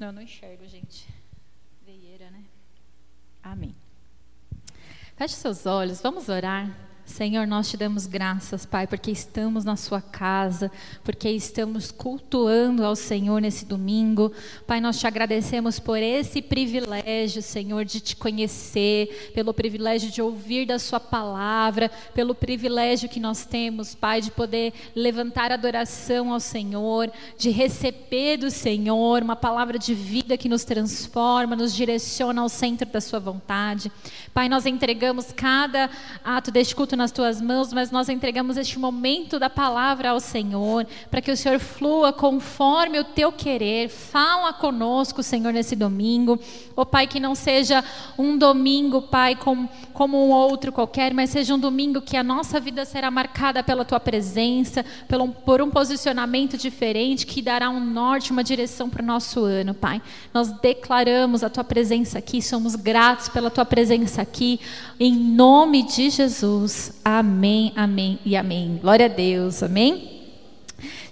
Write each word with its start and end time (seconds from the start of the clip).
senão 0.00 0.08
eu 0.08 0.14
não 0.14 0.22
enxergo, 0.22 0.66
gente. 0.66 1.06
Veieira, 1.84 2.30
né? 2.30 2.42
Amém. 3.42 3.76
Feche 5.14 5.34
seus 5.34 5.66
olhos, 5.66 6.00
vamos 6.00 6.30
orar. 6.30 6.74
Senhor, 7.10 7.44
nós 7.44 7.68
te 7.68 7.76
damos 7.76 8.06
graças, 8.06 8.64
Pai, 8.64 8.86
porque 8.86 9.10
estamos 9.10 9.64
na 9.64 9.74
Sua 9.74 10.00
casa, 10.00 10.70
porque 11.02 11.28
estamos 11.28 11.90
cultuando 11.90 12.84
ao 12.84 12.94
Senhor 12.94 13.42
nesse 13.42 13.64
domingo. 13.64 14.32
Pai, 14.64 14.80
nós 14.80 14.98
te 14.98 15.08
agradecemos 15.08 15.80
por 15.80 15.98
esse 15.98 16.40
privilégio, 16.40 17.42
Senhor, 17.42 17.84
de 17.84 18.00
te 18.00 18.14
conhecer, 18.14 19.32
pelo 19.34 19.52
privilégio 19.52 20.08
de 20.08 20.22
ouvir 20.22 20.66
da 20.66 20.78
Sua 20.78 21.00
palavra, 21.00 21.90
pelo 22.14 22.32
privilégio 22.32 23.08
que 23.08 23.18
nós 23.18 23.44
temos, 23.44 23.92
Pai, 23.92 24.20
de 24.20 24.30
poder 24.30 24.72
levantar 24.94 25.50
adoração 25.50 26.32
ao 26.32 26.40
Senhor, 26.40 27.10
de 27.36 27.50
receber 27.50 28.36
do 28.36 28.52
Senhor 28.52 29.22
uma 29.22 29.36
palavra 29.36 29.78
de 29.78 29.94
vida 29.94 30.38
que 30.38 30.48
nos 30.48 30.64
transforma, 30.64 31.56
nos 31.56 31.74
direciona 31.74 32.40
ao 32.40 32.48
centro 32.48 32.88
da 32.88 33.00
Sua 33.00 33.18
vontade. 33.18 33.90
Pai, 34.32 34.48
nós 34.48 34.64
entregamos 34.64 35.32
cada 35.32 35.90
ato 36.24 36.52
deste 36.52 36.74
culto 36.74 36.99
nas 37.00 37.10
tuas 37.10 37.40
mãos, 37.40 37.72
mas 37.72 37.90
nós 37.90 38.10
entregamos 38.10 38.58
este 38.58 38.78
momento 38.78 39.38
da 39.38 39.48
palavra 39.48 40.10
ao 40.10 40.20
Senhor, 40.20 40.86
para 41.10 41.22
que 41.22 41.30
o 41.30 41.36
Senhor 41.36 41.58
flua 41.58 42.12
conforme 42.12 42.98
o 42.98 43.04
teu 43.04 43.32
querer. 43.32 43.88
Fala 43.88 44.52
conosco, 44.52 45.22
Senhor, 45.22 45.50
nesse 45.50 45.74
domingo. 45.74 46.38
Ó 46.76 46.82
oh, 46.82 46.86
Pai, 46.86 47.06
que 47.06 47.18
não 47.18 47.34
seja 47.34 47.82
um 48.18 48.36
domingo, 48.36 49.00
Pai, 49.00 49.34
como, 49.34 49.66
como 49.94 50.18
um 50.26 50.30
outro 50.30 50.70
qualquer, 50.70 51.14
mas 51.14 51.30
seja 51.30 51.54
um 51.54 51.58
domingo 51.58 52.02
que 52.02 52.18
a 52.18 52.22
nossa 52.22 52.60
vida 52.60 52.84
será 52.84 53.10
marcada 53.10 53.62
pela 53.62 53.84
tua 53.84 53.98
presença, 53.98 54.84
pelo, 55.08 55.28
por 55.28 55.62
um 55.62 55.70
posicionamento 55.70 56.58
diferente 56.58 57.26
que 57.26 57.40
dará 57.40 57.70
um 57.70 57.80
norte, 57.80 58.30
uma 58.30 58.44
direção 58.44 58.90
para 58.90 59.02
o 59.02 59.06
nosso 59.06 59.42
ano, 59.44 59.72
Pai. 59.72 60.02
Nós 60.34 60.52
declaramos 60.60 61.42
a 61.42 61.48
tua 61.48 61.64
presença 61.64 62.18
aqui, 62.18 62.42
somos 62.42 62.76
gratos 62.76 63.30
pela 63.30 63.50
tua 63.50 63.64
presença 63.64 64.20
aqui, 64.20 64.60
em 64.98 65.14
nome 65.14 65.82
de 65.82 66.10
Jesus. 66.10 66.89
Amém, 67.04 67.72
amém 67.76 68.18
e 68.24 68.36
amém. 68.36 68.78
Glória 68.80 69.06
a 69.06 69.08
Deus, 69.08 69.62
amém? 69.62 70.20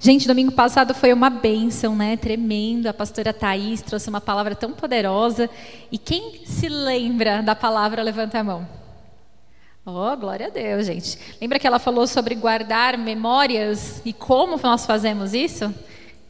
Gente, 0.01 0.29
domingo 0.29 0.53
passado 0.53 0.95
foi 0.95 1.13
uma 1.13 1.29
bênção, 1.29 1.95
né? 1.97 2.17
Tremendo. 2.17 2.87
A 2.87 2.95
pastora 2.95 3.33
Thaís 3.33 3.83
trouxe 3.83 4.09
uma 4.09 4.21
palavra 4.21 4.55
tão 4.55 4.73
poderosa. 4.73 5.51
E 5.91 5.99
quem 5.99 6.41
se 6.45 6.69
lembra 6.69 7.43
da 7.43 7.55
palavra, 7.55 8.03
levanta 8.03 8.39
a 8.39 8.45
mão. 8.45 8.69
Oh, 9.85 10.17
glória 10.17 10.47
a 10.47 10.51
Deus, 10.51 10.87
gente. 10.87 11.19
Lembra 11.41 11.59
que 11.59 11.67
ela 11.67 11.79
falou 11.79 12.07
sobre 12.07 12.35
guardar 12.35 12.97
memórias 12.99 14.03
e 14.05 14.13
como 14.13 14.59
nós 14.63 14.85
fazemos 14.85 15.33
isso? 15.33 15.75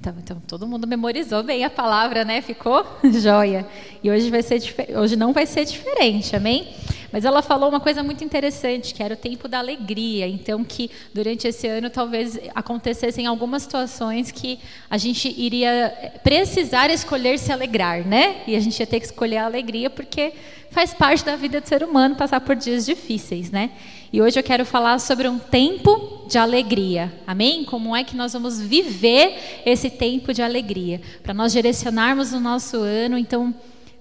Então, 0.00 0.14
então, 0.16 0.40
todo 0.46 0.66
mundo 0.66 0.86
memorizou 0.86 1.42
bem 1.42 1.64
a 1.64 1.70
palavra, 1.70 2.24
né? 2.24 2.40
Ficou 2.40 2.86
joia. 3.20 3.66
E 4.02 4.10
hoje 4.10 4.30
vai 4.30 4.42
ser 4.42 4.62
hoje 4.96 5.16
não 5.16 5.32
vai 5.32 5.44
ser 5.44 5.64
diferente, 5.64 6.36
amém? 6.36 6.68
Mas 7.10 7.24
ela 7.24 7.42
falou 7.42 7.68
uma 7.68 7.80
coisa 7.80 8.02
muito 8.02 8.22
interessante, 8.22 8.94
que 8.94 9.02
era 9.02 9.14
o 9.14 9.16
tempo 9.16 9.48
da 9.48 9.58
alegria. 9.58 10.28
Então, 10.28 10.62
que 10.62 10.90
durante 11.12 11.48
esse 11.48 11.66
ano 11.66 11.90
talvez 11.90 12.38
acontecessem 12.54 13.26
algumas 13.26 13.62
situações 13.62 14.30
que 14.30 14.60
a 14.88 14.98
gente 14.98 15.34
iria 15.36 16.12
precisar 16.22 16.90
escolher 16.90 17.38
se 17.38 17.50
alegrar, 17.50 18.06
né? 18.06 18.42
E 18.46 18.54
a 18.54 18.60
gente 18.60 18.78
ia 18.78 18.86
ter 18.86 19.00
que 19.00 19.06
escolher 19.06 19.38
a 19.38 19.46
alegria 19.46 19.90
porque 19.90 20.32
faz 20.70 20.92
parte 20.92 21.24
da 21.24 21.34
vida 21.34 21.60
do 21.60 21.66
ser 21.66 21.82
humano 21.82 22.14
passar 22.14 22.40
por 22.40 22.54
dias 22.54 22.86
difíceis, 22.86 23.50
né? 23.50 23.70
E 24.12 24.22
hoje 24.22 24.38
eu 24.38 24.42
quero 24.42 24.64
falar 24.64 24.98
sobre 24.98 25.28
um 25.28 25.38
tempo 25.38 26.24
de 26.28 26.38
alegria. 26.38 27.12
Amém? 27.26 27.64
Como 27.64 27.94
é 27.94 28.02
que 28.02 28.16
nós 28.16 28.32
vamos 28.32 28.60
viver 28.60 29.62
esse 29.66 29.90
tempo 29.90 30.32
de 30.32 30.40
alegria? 30.40 31.00
Para 31.22 31.34
nós 31.34 31.52
direcionarmos 31.52 32.32
o 32.32 32.40
nosso 32.40 32.78
ano, 32.78 33.18
então 33.18 33.54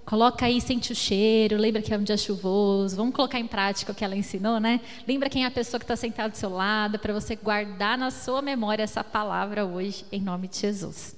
Coloca 0.07 0.45
aí, 0.45 0.61
sente 0.61 0.93
o 0.93 0.95
cheiro, 0.95 1.57
lembra 1.57 1.81
que 1.81 1.93
é 1.93 1.97
um 1.97 2.01
dia 2.01 2.15
chuvoso. 2.15 2.95
Vamos 2.95 3.13
colocar 3.13 3.41
em 3.41 3.45
prática 3.45 3.91
o 3.91 3.95
que 3.95 4.05
ela 4.05 4.15
ensinou, 4.15 4.57
né? 4.57 4.79
Lembra 5.05 5.29
quem 5.29 5.43
é 5.43 5.47
a 5.47 5.51
pessoa 5.51 5.77
que 5.77 5.83
está 5.83 5.97
sentada 5.97 6.29
do 6.29 6.37
seu 6.37 6.49
lado, 6.49 6.97
para 6.97 7.13
você 7.13 7.35
guardar 7.35 7.97
na 7.97 8.09
sua 8.09 8.41
memória 8.41 8.83
essa 8.83 9.03
palavra 9.03 9.65
hoje, 9.65 10.05
em 10.09 10.21
nome 10.21 10.47
de 10.47 10.59
Jesus. 10.59 11.13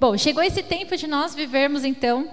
Bom, 0.00 0.18
chegou 0.18 0.42
esse 0.42 0.60
tempo 0.60 0.96
de 0.96 1.06
nós 1.06 1.36
vivermos, 1.36 1.84
então, 1.84 2.28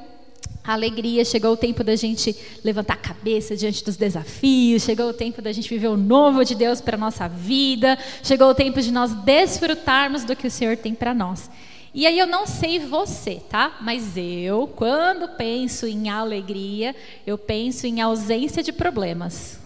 a 0.63 0.73
alegria, 0.73 1.25
chegou 1.25 1.53
o 1.53 1.57
tempo 1.57 1.83
da 1.83 1.95
gente 1.95 2.35
levantar 2.63 2.93
a 2.93 2.97
cabeça 2.97 3.55
diante 3.55 3.83
dos 3.83 3.97
desafios, 3.97 4.83
chegou 4.83 5.09
o 5.09 5.13
tempo 5.13 5.41
da 5.41 5.51
gente 5.51 5.67
viver 5.67 5.87
o 5.87 5.97
novo 5.97 6.43
de 6.43 6.53
Deus 6.53 6.79
para 6.79 6.95
a 6.95 6.99
nossa 6.99 7.27
vida, 7.27 7.97
chegou 8.23 8.49
o 8.49 8.55
tempo 8.55 8.81
de 8.81 8.91
nós 8.91 9.11
desfrutarmos 9.23 10.23
do 10.23 10.35
que 10.35 10.47
o 10.47 10.51
Senhor 10.51 10.77
tem 10.77 10.93
para 10.93 11.13
nós. 11.13 11.49
E 11.93 12.07
aí 12.07 12.17
eu 12.17 12.27
não 12.27 12.47
sei 12.47 12.79
você, 12.79 13.41
tá? 13.49 13.77
Mas 13.81 14.15
eu, 14.15 14.67
quando 14.75 15.27
penso 15.35 15.85
em 15.85 16.09
alegria, 16.09 16.95
eu 17.27 17.37
penso 17.37 17.85
em 17.85 17.99
ausência 17.99 18.63
de 18.63 18.71
problemas. 18.71 19.59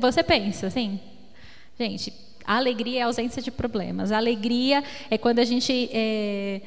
Você, 0.00 0.22
pensa 0.22 0.66
assim? 0.66 0.98
Gente, 1.78 2.12
alegria 2.44 3.00
é 3.00 3.02
ausência 3.02 3.40
de 3.40 3.50
problemas. 3.50 4.10
Alegria 4.10 4.82
é 5.08 5.16
quando 5.16 5.38
a 5.38 5.44
gente 5.44 5.88
é, 5.92 6.60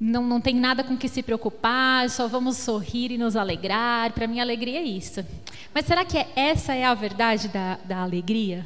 não, 0.00 0.22
não 0.24 0.40
tem 0.40 0.54
nada 0.54 0.84
com 0.84 0.96
que 0.96 1.08
se 1.08 1.22
preocupar, 1.22 2.08
só 2.08 2.28
vamos 2.28 2.56
sorrir 2.56 3.10
e 3.10 3.18
nos 3.18 3.34
alegrar. 3.34 4.12
Para 4.12 4.26
mim, 4.26 4.38
alegria 4.38 4.78
é 4.78 4.82
isso. 4.82 5.24
Mas 5.74 5.86
será 5.86 6.04
que 6.04 6.16
é, 6.16 6.28
essa 6.36 6.74
é 6.74 6.84
a 6.84 6.94
verdade 6.94 7.48
da, 7.48 7.78
da 7.84 7.98
alegria? 8.02 8.64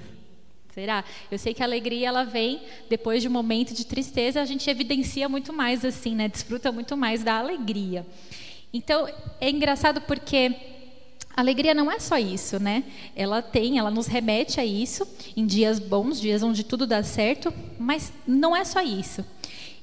Será? 0.74 1.04
Eu 1.30 1.38
sei 1.38 1.52
que 1.52 1.62
a 1.62 1.66
alegria 1.66 2.08
ela 2.08 2.24
vem 2.24 2.62
depois 2.88 3.22
de 3.22 3.28
um 3.28 3.30
momento 3.30 3.74
de 3.74 3.84
tristeza, 3.84 4.40
a 4.40 4.44
gente 4.44 4.68
evidencia 4.68 5.28
muito 5.28 5.52
mais 5.52 5.84
assim, 5.84 6.14
né? 6.14 6.28
Desfruta 6.28 6.72
muito 6.72 6.96
mais 6.96 7.22
da 7.22 7.38
alegria. 7.38 8.06
Então, 8.72 9.06
é 9.40 9.50
engraçado 9.50 10.00
porque 10.02 10.54
a 11.34 11.40
alegria 11.40 11.74
não 11.74 11.90
é 11.90 11.98
só 11.98 12.18
isso, 12.18 12.58
né? 12.58 12.84
Ela 13.16 13.42
tem, 13.42 13.78
ela 13.78 13.90
nos 13.90 14.06
remete 14.06 14.60
a 14.60 14.64
isso 14.64 15.06
em 15.36 15.46
dias 15.46 15.78
bons, 15.78 16.20
dias 16.20 16.42
onde 16.42 16.64
tudo 16.64 16.86
dá 16.86 17.02
certo, 17.02 17.52
mas 17.78 18.12
não 18.26 18.54
é 18.56 18.64
só 18.64 18.82
isso. 18.82 19.24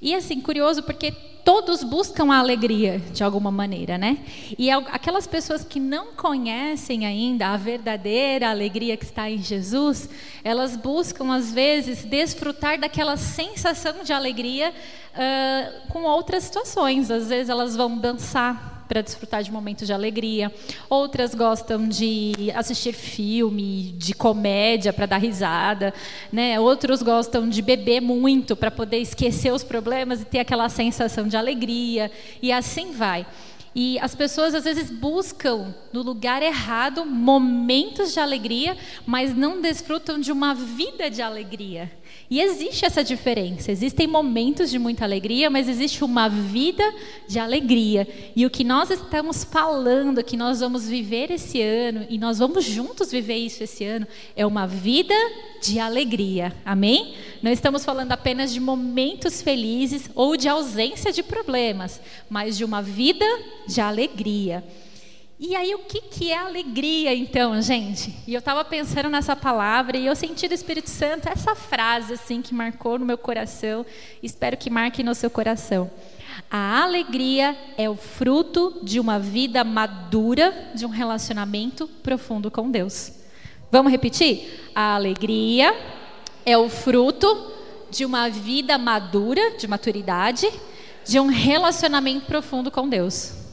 E 0.02 0.16
assim, 0.16 0.40
curioso 0.40 0.82
porque 0.84 1.12
todos 1.44 1.84
buscam 1.84 2.32
a 2.32 2.38
alegria 2.38 3.00
de 3.12 3.24
alguma 3.24 3.50
maneira, 3.50 3.98
né? 3.98 4.20
E 4.58 4.70
aquelas 4.70 5.26
pessoas 5.26 5.64
que 5.64 5.80
não 5.80 6.14
conhecem 6.14 7.06
ainda 7.06 7.48
a 7.48 7.58
verdadeira 7.58 8.50
alegria 8.50 8.96
que 8.96 9.06
está 9.06 9.30
em 9.30 9.40
Jesus, 9.40 10.10
elas 10.44 10.78
buscam 10.78 11.34
às 11.34 11.52
vezes 11.52 12.06
desfrutar 12.06 12.80
daquela 12.80 13.18
sensação 13.18 14.04
de 14.04 14.14
alegria 14.14 14.72
uh, 14.72 15.92
com 15.92 16.04
outras 16.04 16.44
situações. 16.44 17.10
Às 17.10 17.30
vezes 17.30 17.50
elas 17.50 17.76
vão 17.76 17.98
dançar 17.98 18.69
para 18.90 19.02
desfrutar 19.02 19.44
de 19.44 19.52
momentos 19.52 19.86
de 19.86 19.94
alegria. 19.94 20.52
Outras 20.90 21.36
gostam 21.36 21.88
de 21.88 22.52
assistir 22.56 22.92
filme, 22.92 23.94
de 23.96 24.16
comédia 24.16 24.92
para 24.92 25.06
dar 25.06 25.18
risada, 25.18 25.94
né? 26.32 26.60
Outros 26.60 27.04
gostam 27.04 27.48
de 27.48 27.62
beber 27.62 28.02
muito 28.02 28.56
para 28.56 28.72
poder 28.72 28.98
esquecer 28.98 29.54
os 29.54 29.64
problemas 29.64 30.24
e 30.24 30.26
ter 30.26 30.40
aquela 30.40 30.68
sensação 30.68 31.28
de 31.28 31.38
alegria 31.38 32.12
e 32.42 32.52
assim 32.52 32.92
vai. 32.92 33.28
E 33.76 34.00
as 34.00 34.16
pessoas 34.16 34.56
às 34.56 34.64
vezes 34.64 34.90
buscam 34.90 35.76
no 35.94 36.02
lugar 36.02 36.42
errado 36.42 37.06
momentos 37.06 38.12
de 38.12 38.20
alegria, 38.20 38.76
mas 39.06 39.36
não 39.36 39.62
desfrutam 39.62 40.20
de 40.20 40.32
uma 40.32 40.56
vida 40.56 41.10
de 41.10 41.22
alegria. 41.22 41.92
E 42.30 42.40
existe 42.40 42.86
essa 42.86 43.04
diferença. 43.04 43.72
Existem 43.72 44.06
momentos 44.06 44.70
de 44.70 44.78
muita 44.78 45.04
alegria, 45.04 45.50
mas 45.50 45.68
existe 45.68 46.04
uma 46.04 46.28
vida 46.28 46.84
de 47.28 47.40
alegria. 47.40 48.08
E 48.36 48.46
o 48.46 48.50
que 48.50 48.64
nós 48.64 48.92
estamos 48.92 49.44
falando, 49.44 50.24
que 50.24 50.38
nós 50.38 50.60
vamos 50.60 50.88
viver 50.88 51.32
esse 51.32 51.62
ano, 51.62 52.06
e 52.10 52.18
nós 52.20 52.38
vamos 52.38 52.64
juntos 52.66 53.12
viver 53.12 53.38
isso 53.38 53.64
esse 53.64 53.84
ano, 53.84 54.08
é 54.36 54.46
uma 54.46 54.68
vida 54.68 55.16
de 55.62 55.80
alegria. 55.80 56.54
Amém? 56.64 57.16
Não 57.42 57.52
estamos 57.52 57.84
falando 57.84 58.12
apenas 58.12 58.54
de 58.54 58.60
momentos 58.60 59.42
felizes 59.42 60.10
ou 60.14 60.38
de 60.38 60.48
ausência 60.48 61.12
de 61.12 61.24
problemas, 61.24 62.00
mas 62.30 62.58
de 62.58 62.64
uma 62.64 62.82
vida 62.82 63.26
de 63.68 63.82
alegria. 63.82 64.64
E 65.42 65.56
aí, 65.56 65.74
o 65.74 65.80
que, 65.80 66.02
que 66.02 66.32
é 66.34 66.38
alegria, 66.38 67.16
então, 67.16 67.62
gente? 67.62 68.14
E 68.28 68.34
eu 68.34 68.40
estava 68.40 68.66
pensando 68.66 69.08
nessa 69.08 69.38
palavra 69.38 69.98
e 69.98 70.06
eu 70.06 70.14
senti 70.14 70.50
do 70.50 70.54
Espírito 70.54 70.90
Santo 70.90 71.30
essa 71.30 71.56
frase, 71.56 72.12
assim, 72.12 72.42
que 72.42 72.54
marcou 72.54 73.00
no 73.00 73.06
meu 73.06 73.18
coração. 73.18 73.86
Espero 74.22 74.58
que 74.58 74.70
marque 74.70 75.02
no 75.02 75.16
seu 75.16 75.30
coração. 75.30 75.90
A 76.52 76.84
alegria 76.84 77.58
é 77.78 77.90
o 77.90 77.96
fruto 77.96 78.82
de 78.84 79.00
uma 79.00 79.18
vida 79.18 79.64
madura, 79.64 80.72
de 80.76 80.86
um 80.86 80.90
relacionamento 80.90 81.88
profundo 82.04 82.52
com 82.52 82.70
Deus. 82.70 83.14
Vamos 83.72 83.94
repetir? 83.94 84.70
A 84.76 84.96
alegria 84.96 85.74
é 86.46 86.58
o 86.58 86.68
fruto 86.68 87.54
de 87.90 88.04
uma 88.04 88.30
vida 88.30 88.78
madura, 88.78 89.52
de 89.58 89.70
maturidade, 89.70 90.52
de 91.08 91.18
um 91.18 91.28
relacionamento 91.28 92.26
profundo 92.26 92.70
com 92.70 92.90
Deus. 92.90 93.49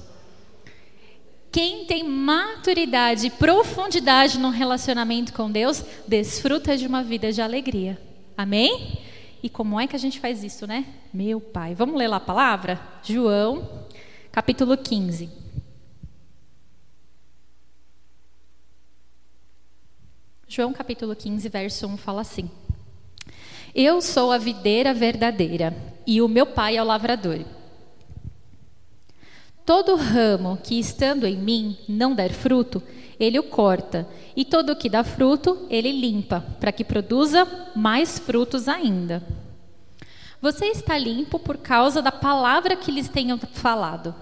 Quem 1.57 1.87
tem 1.87 2.03
maturidade 2.03 3.29
e 3.29 3.31
profundidade 3.31 4.39
no 4.39 4.51
relacionamento 4.51 5.33
com 5.33 5.51
Deus, 5.51 5.83
desfruta 6.07 6.77
de 6.77 6.87
uma 6.87 7.03
vida 7.03 7.33
de 7.33 7.41
alegria. 7.41 7.99
Amém? 8.37 8.99
E 9.43 9.49
como 9.49 9.81
é 9.81 9.87
que 9.87 9.97
a 9.97 9.99
gente 9.99 10.21
faz 10.21 10.45
isso, 10.45 10.67
né? 10.67 10.85
Meu 11.15 11.41
Pai. 11.41 11.75
Vamos 11.75 11.97
ler 11.97 12.09
lá 12.09 12.17
a 12.17 12.21
palavra? 12.21 12.79
João, 13.03 13.87
capítulo 14.31 14.77
15. 14.77 15.31
João 20.47 20.75
capítulo 20.75 21.17
15, 21.17 21.49
verso 21.49 21.87
1 21.87 21.97
fala 21.97 22.21
assim: 22.21 22.51
Eu 23.75 24.03
sou 24.03 24.31
a 24.31 24.37
videira 24.37 24.93
verdadeira 24.93 25.75
e 26.07 26.21
o 26.21 26.29
meu 26.29 26.45
pai 26.45 26.77
é 26.77 26.83
o 26.83 26.85
lavrador. 26.85 27.56
Todo 29.67 29.97
ramo 29.97 30.57
que 30.63 30.79
estando 30.79 31.27
em 31.27 31.37
mim 31.37 31.77
não 31.89 32.15
der 32.15 32.33
fruto, 32.33 32.81
ele 33.19 33.37
o 33.37 33.43
corta, 33.43 34.09
e 34.37 34.45
todo 34.45 34.71
o 34.71 34.77
que 34.77 34.89
dá 34.89 35.03
fruto, 35.03 35.67
ele 35.69 35.91
limpa, 35.91 36.45
para 36.61 36.71
que 36.71 36.85
produza 36.85 37.45
mais 37.75 38.17
frutos 38.17 38.69
ainda. 38.69 39.27
Você 40.41 40.67
está 40.67 40.97
limpo 40.97 41.37
por 41.41 41.57
causa 41.57 42.01
da 42.01 42.13
palavra 42.13 42.77
que 42.77 42.93
lhes 42.93 43.09
tenho 43.09 43.37
falado. 43.55 44.15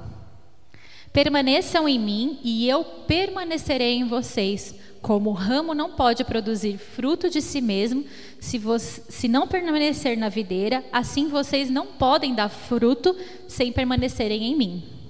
Permaneçam 1.12 1.86
em 1.86 1.98
mim 1.98 2.38
e 2.42 2.66
eu 2.66 2.82
permanecerei 2.82 3.96
em 3.96 4.04
vocês. 4.04 4.74
Como 5.02 5.28
o 5.28 5.34
ramo 5.34 5.74
não 5.74 5.90
pode 5.90 6.24
produzir 6.24 6.78
fruto 6.78 7.28
de 7.28 7.42
si 7.42 7.60
mesmo 7.60 8.06
se, 8.40 8.56
você, 8.56 9.02
se 9.10 9.28
não 9.28 9.46
permanecer 9.46 10.16
na 10.16 10.30
videira, 10.30 10.82
assim 10.90 11.28
vocês 11.28 11.68
não 11.68 11.86
podem 11.86 12.34
dar 12.34 12.48
fruto 12.48 13.14
sem 13.46 13.70
permanecerem 13.70 14.44
em 14.44 14.56
mim. 14.56 15.03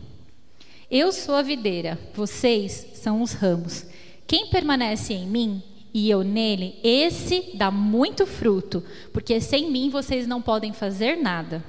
Eu 0.96 1.10
sou 1.10 1.34
a 1.34 1.42
videira, 1.42 1.98
vocês 2.14 2.86
são 2.94 3.20
os 3.20 3.32
ramos. 3.32 3.84
Quem 4.28 4.46
permanece 4.46 5.12
em 5.12 5.26
mim 5.26 5.60
e 5.92 6.08
eu 6.08 6.22
nele, 6.22 6.78
esse 6.84 7.50
dá 7.54 7.68
muito 7.68 8.24
fruto, 8.24 8.80
porque 9.12 9.40
sem 9.40 9.72
mim 9.72 9.90
vocês 9.90 10.24
não 10.24 10.40
podem 10.40 10.72
fazer 10.72 11.16
nada. 11.16 11.64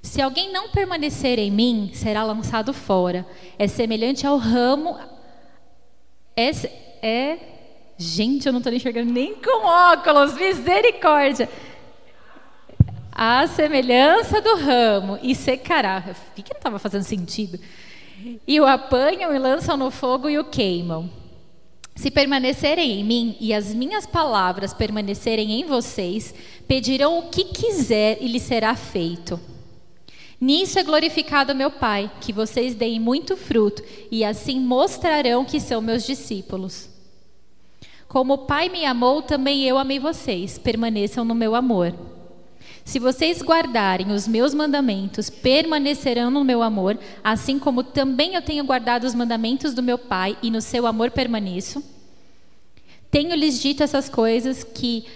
Se 0.00 0.22
alguém 0.22 0.52
não 0.52 0.68
permanecer 0.68 1.36
em 1.40 1.50
mim, 1.50 1.90
será 1.94 2.22
lançado 2.22 2.72
fora. 2.72 3.26
É 3.58 3.66
semelhante 3.66 4.24
ao 4.24 4.36
ramo. 4.36 4.96
É, 6.36 6.50
é 7.04 7.38
gente, 7.98 8.46
eu 8.46 8.52
não 8.52 8.60
estou 8.60 8.72
enxergando 8.72 9.12
nem 9.12 9.34
com 9.34 9.66
óculos. 9.66 10.34
Misericórdia. 10.34 11.48
A 13.10 13.48
semelhança 13.48 14.40
do 14.40 14.54
ramo 14.58 15.18
e 15.24 15.34
secará. 15.34 16.14
Vi 16.36 16.42
que 16.44 16.54
não 16.54 16.58
estava 16.58 16.78
fazendo 16.78 17.02
sentido. 17.02 17.58
E 18.46 18.60
o 18.60 18.66
apanham 18.66 19.34
e 19.34 19.38
lançam 19.38 19.76
no 19.76 19.90
fogo 19.90 20.28
e 20.28 20.38
o 20.38 20.44
queimam. 20.44 21.10
Se 21.94 22.10
permanecerem 22.10 23.00
em 23.00 23.04
mim 23.04 23.36
e 23.38 23.52
as 23.52 23.74
minhas 23.74 24.06
palavras 24.06 24.72
permanecerem 24.72 25.52
em 25.60 25.64
vocês, 25.64 26.34
pedirão 26.66 27.18
o 27.18 27.28
que 27.30 27.44
quiser 27.44 28.18
e 28.20 28.28
lhes 28.28 28.42
será 28.42 28.74
feito. 28.74 29.38
Nisso 30.40 30.78
é 30.78 30.82
glorificado 30.82 31.54
meu 31.54 31.70
Pai, 31.70 32.10
que 32.20 32.32
vocês 32.32 32.74
deem 32.74 32.98
muito 32.98 33.36
fruto 33.36 33.82
e 34.10 34.24
assim 34.24 34.58
mostrarão 34.58 35.44
que 35.44 35.60
são 35.60 35.80
meus 35.80 36.04
discípulos. 36.04 36.88
Como 38.08 38.34
o 38.34 38.38
Pai 38.38 38.68
me 38.68 38.84
amou, 38.84 39.22
também 39.22 39.62
eu 39.62 39.78
amei 39.78 39.98
vocês. 39.98 40.58
Permaneçam 40.58 41.24
no 41.24 41.34
meu 41.34 41.54
amor. 41.54 41.94
Se 42.84 42.98
vocês 42.98 43.40
guardarem 43.42 44.10
os 44.10 44.26
meus 44.26 44.52
mandamentos, 44.52 45.30
permanecerão 45.30 46.30
no 46.30 46.44
meu 46.44 46.62
amor, 46.62 46.98
assim 47.22 47.58
como 47.58 47.82
também 47.82 48.34
eu 48.34 48.42
tenho 48.42 48.64
guardado 48.64 49.04
os 49.04 49.14
mandamentos 49.14 49.72
do 49.72 49.82
meu 49.82 49.96
Pai 49.96 50.36
e 50.42 50.50
no 50.50 50.60
seu 50.60 50.86
amor 50.86 51.10
permaneço. 51.10 51.82
Tenho-lhes 53.10 53.60
dito 53.60 53.82
essas 53.82 54.08
coisas 54.08 54.64
que 54.64 55.06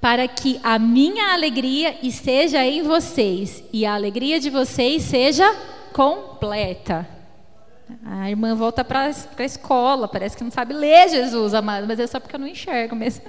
para 0.00 0.28
que 0.28 0.60
a 0.62 0.78
minha 0.78 1.32
alegria 1.32 1.96
esteja 2.02 2.64
em 2.64 2.82
vocês 2.82 3.64
e 3.72 3.84
a 3.84 3.94
alegria 3.94 4.38
de 4.38 4.50
vocês 4.50 5.02
seja 5.02 5.44
completa. 5.92 7.08
A 8.04 8.28
irmã 8.28 8.54
volta 8.54 8.84
para 8.84 9.10
a 9.38 9.44
escola, 9.44 10.06
parece 10.06 10.36
que 10.36 10.44
não 10.44 10.50
sabe 10.50 10.74
ler 10.74 11.08
Jesus, 11.08 11.54
amado, 11.54 11.86
mas 11.86 11.98
é 11.98 12.06
só 12.06 12.20
porque 12.20 12.36
eu 12.36 12.40
não 12.40 12.46
enxergo 12.46 12.94
mesmo. 12.94 13.24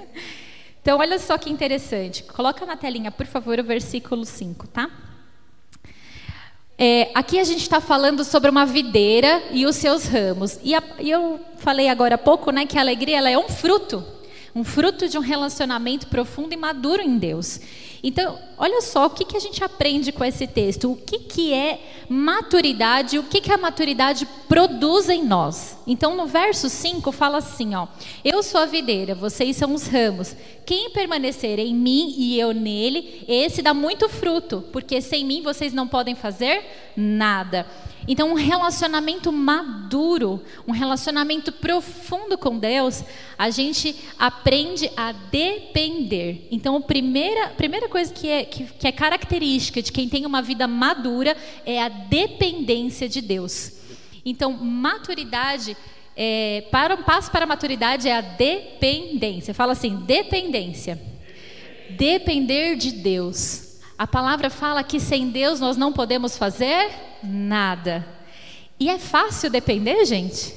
Então, 0.82 0.98
olha 0.98 1.18
só 1.18 1.36
que 1.36 1.50
interessante. 1.50 2.22
Coloca 2.22 2.64
na 2.64 2.76
telinha, 2.76 3.10
por 3.10 3.26
favor, 3.26 3.58
o 3.58 3.64
versículo 3.64 4.24
5, 4.24 4.66
tá? 4.68 4.90
É, 6.78 7.10
aqui 7.14 7.38
a 7.38 7.44
gente 7.44 7.60
está 7.60 7.78
falando 7.78 8.24
sobre 8.24 8.48
uma 8.48 8.64
videira 8.64 9.42
e 9.50 9.66
os 9.66 9.76
seus 9.76 10.06
ramos. 10.06 10.58
E, 10.62 10.74
a, 10.74 10.82
e, 10.98 11.10
eu 11.10 11.38
falei 11.58 11.88
agora 11.88 12.14
há 12.14 12.18
pouco 12.18 12.50
né, 12.50 12.64
que 12.64 12.78
a 12.78 12.80
alegria 12.80 13.18
ela 13.18 13.28
é 13.28 13.36
um 13.36 13.50
fruto. 13.50 14.02
Um 14.54 14.64
fruto 14.64 15.08
de 15.08 15.16
um 15.16 15.20
relacionamento 15.20 16.06
profundo 16.08 16.52
e 16.52 16.56
maduro 16.56 17.02
em 17.02 17.18
Deus. 17.18 17.60
Então, 18.02 18.38
olha 18.56 18.80
só 18.80 19.06
o 19.06 19.10
que, 19.10 19.24
que 19.24 19.36
a 19.36 19.40
gente 19.40 19.62
aprende 19.62 20.10
com 20.10 20.24
esse 20.24 20.46
texto. 20.46 20.90
O 20.90 20.96
que, 20.96 21.18
que 21.18 21.52
é 21.52 22.04
maturidade, 22.08 23.18
o 23.18 23.22
que, 23.22 23.40
que 23.40 23.52
a 23.52 23.58
maturidade 23.58 24.26
produz 24.48 25.08
em 25.08 25.24
nós. 25.24 25.78
Então, 25.86 26.16
no 26.16 26.26
verso 26.26 26.68
5 26.68 27.12
fala 27.12 27.38
assim: 27.38 27.74
ó, 27.74 27.86
Eu 28.24 28.42
sou 28.42 28.60
a 28.60 28.66
videira, 28.66 29.14
vocês 29.14 29.56
são 29.56 29.74
os 29.74 29.86
ramos. 29.86 30.34
Quem 30.64 30.90
permanecer 30.90 31.58
em 31.58 31.74
mim 31.74 32.14
e 32.16 32.38
eu 32.38 32.52
nele, 32.52 33.24
esse 33.28 33.62
dá 33.62 33.74
muito 33.74 34.08
fruto, 34.08 34.64
porque 34.72 35.00
sem 35.00 35.24
mim 35.24 35.42
vocês 35.42 35.72
não 35.72 35.86
podem 35.86 36.14
fazer 36.14 36.64
nada. 36.96 37.66
Então, 38.12 38.32
um 38.32 38.34
relacionamento 38.34 39.30
maduro, 39.30 40.42
um 40.66 40.72
relacionamento 40.72 41.52
profundo 41.52 42.36
com 42.36 42.58
Deus, 42.58 43.04
a 43.38 43.50
gente 43.50 43.94
aprende 44.18 44.90
a 44.96 45.12
depender. 45.12 46.48
Então, 46.50 46.74
a 46.74 46.80
primeira, 46.80 47.50
primeira 47.50 47.88
coisa 47.88 48.12
que 48.12 48.28
é, 48.28 48.44
que, 48.44 48.64
que 48.64 48.88
é 48.88 48.90
característica 48.90 49.80
de 49.80 49.92
quem 49.92 50.08
tem 50.08 50.26
uma 50.26 50.42
vida 50.42 50.66
madura 50.66 51.36
é 51.64 51.80
a 51.80 51.88
dependência 51.88 53.08
de 53.08 53.20
Deus. 53.20 53.74
Então, 54.24 54.54
maturidade, 54.54 55.76
é, 56.16 56.64
para 56.68 56.96
um 56.96 57.04
passo 57.04 57.30
para 57.30 57.44
a 57.44 57.46
maturidade 57.46 58.08
é 58.08 58.16
a 58.16 58.22
dependência. 58.22 59.54
Fala 59.54 59.70
assim, 59.70 59.94
dependência. 59.98 61.00
Depender 61.90 62.74
de 62.74 62.90
Deus. 62.90 63.69
A 64.00 64.06
palavra 64.06 64.48
fala 64.48 64.82
que 64.82 64.98
sem 64.98 65.28
Deus 65.28 65.60
nós 65.60 65.76
não 65.76 65.92
podemos 65.92 66.38
fazer 66.38 66.90
nada. 67.22 68.02
E 68.78 68.88
é 68.88 68.98
fácil 68.98 69.50
depender, 69.50 70.06
gente? 70.06 70.54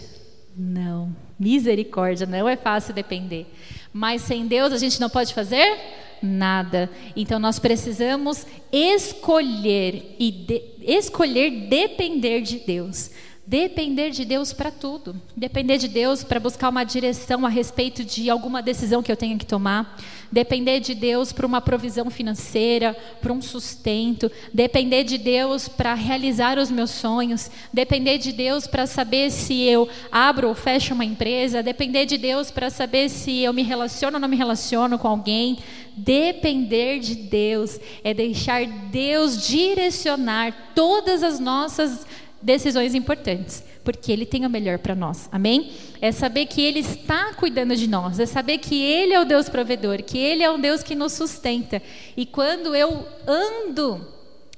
Não. 0.55 1.13
Misericórdia, 1.37 2.25
não 2.25 2.47
é 2.47 2.55
fácil 2.55 2.93
depender. 2.93 3.45
Mas 3.91 4.21
sem 4.21 4.47
Deus 4.47 4.71
a 4.71 4.77
gente 4.77 4.97
não 4.97 5.09
pode 5.09 5.33
fazer 5.33 5.77
nada. 6.21 6.89
Então 7.17 7.37
nós 7.37 7.59
precisamos 7.59 8.47
escolher 8.71 10.15
e 10.17 10.31
de, 10.31 10.63
escolher 10.81 11.67
depender 11.67 12.39
de 12.39 12.59
Deus. 12.59 13.11
Depender 13.45 14.09
de 14.11 14.23
Deus 14.23 14.53
para 14.53 14.71
tudo. 14.71 15.21
Depender 15.35 15.77
de 15.77 15.89
Deus 15.89 16.23
para 16.23 16.39
buscar 16.39 16.69
uma 16.69 16.85
direção 16.85 17.45
a 17.45 17.49
respeito 17.49 18.05
de 18.05 18.29
alguma 18.29 18.61
decisão 18.61 19.03
que 19.03 19.11
eu 19.11 19.17
tenha 19.17 19.37
que 19.37 19.45
tomar. 19.45 19.97
Depender 20.33 20.79
de 20.79 20.95
Deus 20.95 21.31
para 21.31 21.45
uma 21.45 21.61
provisão 21.61 22.09
financeira, 22.09 22.97
para 23.21 23.31
um 23.31 23.39
sustento. 23.39 24.31
Depender 24.51 25.03
de 25.03 25.19
Deus 25.19 25.67
para 25.67 25.93
realizar 25.93 26.57
os 26.57 26.71
meus 26.71 26.89
sonhos. 26.89 27.51
Depender 27.71 28.17
de 28.17 28.31
Deus 28.31 28.65
para 28.65 28.87
saber 28.87 29.29
se 29.29 29.61
eu 29.61 29.87
abro 30.11 30.47
ou 30.47 30.55
fecho 30.55 30.95
uma 30.95 31.05
empresa. 31.05 31.61
Depender 31.61 32.07
de 32.07 32.17
Deus 32.17 32.49
para 32.49 32.71
saber 32.71 33.09
se 33.09 33.43
eu 33.43 33.53
me 33.53 33.61
relaciono 33.61 34.17
ou 34.17 34.19
não 34.19 34.27
me 34.27 34.35
relaciono 34.35 34.97
com 34.97 35.07
alguém. 35.07 35.59
Depender 35.95 36.97
de 36.97 37.13
Deus 37.13 37.79
é 38.03 38.11
deixar 38.11 38.65
Deus 38.65 39.47
direcionar 39.47 40.71
todas 40.73 41.21
as 41.21 41.39
nossas 41.39 42.07
decisões 42.43 42.93
importantes, 42.93 43.63
porque 43.83 44.11
Ele 44.11 44.25
tem 44.25 44.45
o 44.45 44.49
melhor 44.49 44.77
para 44.77 44.93
nós, 44.93 45.29
amém? 45.31 45.71
É 46.01 46.11
saber 46.11 46.45
que 46.45 46.61
Ele 46.61 46.79
está 46.79 47.33
cuidando 47.33 47.75
de 47.75 47.87
nós, 47.87 48.19
é 48.19 48.25
saber 48.25 48.57
que 48.57 48.79
Ele 48.81 49.13
é 49.13 49.19
o 49.19 49.25
Deus 49.25 49.47
provedor, 49.49 50.03
que 50.03 50.17
Ele 50.17 50.43
é 50.43 50.51
o 50.51 50.57
Deus 50.57 50.83
que 50.83 50.93
nos 50.93 51.13
sustenta. 51.13 51.81
E 52.15 52.25
quando 52.25 52.75
eu 52.75 53.07
ando 53.25 54.05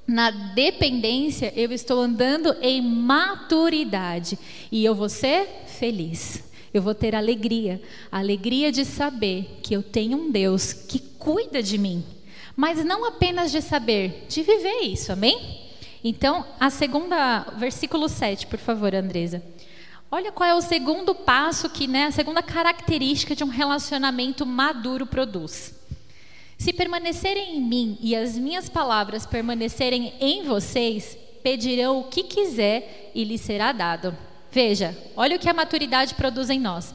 na 0.06 0.30
dependência, 0.30 1.52
eu 1.56 1.72
estou 1.72 2.00
andando 2.00 2.56
em 2.60 2.82
maturidade 2.82 4.38
e 4.70 4.84
eu 4.84 4.94
vou 4.94 5.08
ser 5.08 5.64
feliz. 5.66 6.44
Eu 6.74 6.82
vou 6.82 6.94
ter 6.94 7.14
alegria, 7.14 7.80
alegria 8.12 8.70
de 8.70 8.84
saber 8.84 9.60
que 9.62 9.72
eu 9.72 9.82
tenho 9.82 10.18
um 10.18 10.30
Deus 10.30 10.72
que 10.72 10.98
cuida 10.98 11.62
de 11.62 11.78
mim, 11.78 12.04
mas 12.54 12.84
não 12.84 13.06
apenas 13.06 13.50
de 13.50 13.62
saber, 13.62 14.26
de 14.28 14.42
viver 14.42 14.82
isso, 14.82 15.10
amém? 15.10 15.65
Então, 16.08 16.46
a 16.60 16.70
segunda, 16.70 17.40
versículo 17.56 18.08
7, 18.08 18.46
por 18.46 18.60
favor, 18.60 18.94
Andresa. 18.94 19.42
Olha 20.08 20.30
qual 20.30 20.48
é 20.48 20.54
o 20.54 20.60
segundo 20.60 21.16
passo 21.16 21.68
que, 21.68 21.88
né, 21.88 22.04
a 22.04 22.12
segunda 22.12 22.40
característica 22.44 23.34
de 23.34 23.42
um 23.42 23.48
relacionamento 23.48 24.46
maduro 24.46 25.04
produz. 25.04 25.74
Se 26.56 26.72
permanecerem 26.72 27.56
em 27.56 27.60
mim 27.60 27.98
e 28.00 28.14
as 28.14 28.38
minhas 28.38 28.68
palavras 28.68 29.26
permanecerem 29.26 30.14
em 30.20 30.44
vocês, 30.44 31.18
pedirão 31.42 31.98
o 31.98 32.04
que 32.04 32.22
quiser 32.22 33.10
e 33.12 33.24
lhes 33.24 33.40
será 33.40 33.72
dado. 33.72 34.16
Veja, 34.52 34.96
olha 35.16 35.34
o 35.34 35.40
que 35.40 35.50
a 35.50 35.54
maturidade 35.54 36.14
produz 36.14 36.50
em 36.50 36.60
nós. 36.60 36.94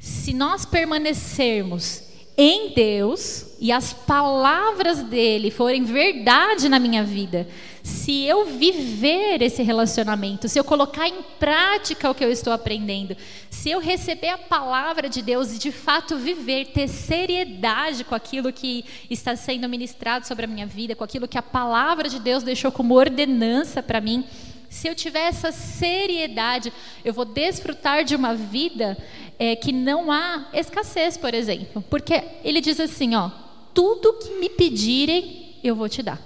Se 0.00 0.32
nós 0.32 0.64
permanecermos 0.64 2.04
em 2.36 2.74
Deus 2.74 3.46
e 3.58 3.72
as 3.72 3.92
palavras 3.92 5.02
dele 5.02 5.50
forem 5.50 5.84
verdade 5.84 6.68
na 6.68 6.78
minha 6.78 7.02
vida, 7.02 7.48
se 7.82 8.24
eu 8.24 8.44
viver 8.44 9.40
esse 9.40 9.62
relacionamento, 9.62 10.48
se 10.48 10.58
eu 10.58 10.64
colocar 10.64 11.08
em 11.08 11.22
prática 11.38 12.10
o 12.10 12.14
que 12.14 12.24
eu 12.24 12.30
estou 12.30 12.52
aprendendo, 12.52 13.16
se 13.48 13.70
eu 13.70 13.78
receber 13.78 14.28
a 14.28 14.38
palavra 14.38 15.08
de 15.08 15.22
Deus 15.22 15.54
e 15.54 15.58
de 15.58 15.70
fato 15.70 16.16
viver, 16.16 16.66
ter 16.66 16.88
seriedade 16.88 18.04
com 18.04 18.14
aquilo 18.14 18.52
que 18.52 18.84
está 19.08 19.34
sendo 19.36 19.68
ministrado 19.68 20.26
sobre 20.26 20.44
a 20.44 20.48
minha 20.48 20.66
vida, 20.66 20.96
com 20.96 21.04
aquilo 21.04 21.28
que 21.28 21.38
a 21.38 21.42
palavra 21.42 22.08
de 22.08 22.18
Deus 22.18 22.42
deixou 22.42 22.70
como 22.72 22.94
ordenança 22.94 23.82
para 23.82 24.00
mim, 24.00 24.24
se 24.68 24.88
eu 24.88 24.94
tiver 24.94 25.28
essa 25.28 25.52
seriedade, 25.52 26.72
eu 27.04 27.12
vou 27.12 27.24
desfrutar 27.24 28.04
de 28.04 28.14
uma 28.14 28.34
vida 28.34 28.96
é, 29.38 29.54
que 29.56 29.72
não 29.72 30.10
há 30.10 30.48
escassez, 30.52 31.16
por 31.16 31.34
exemplo. 31.34 31.82
Porque 31.88 32.22
ele 32.44 32.60
diz 32.60 32.80
assim: 32.80 33.14
ó, 33.14 33.30
tudo 33.74 34.14
que 34.14 34.34
me 34.40 34.48
pedirem, 34.48 35.56
eu 35.62 35.74
vou 35.74 35.88
te 35.88 36.02
dar. 36.02 36.20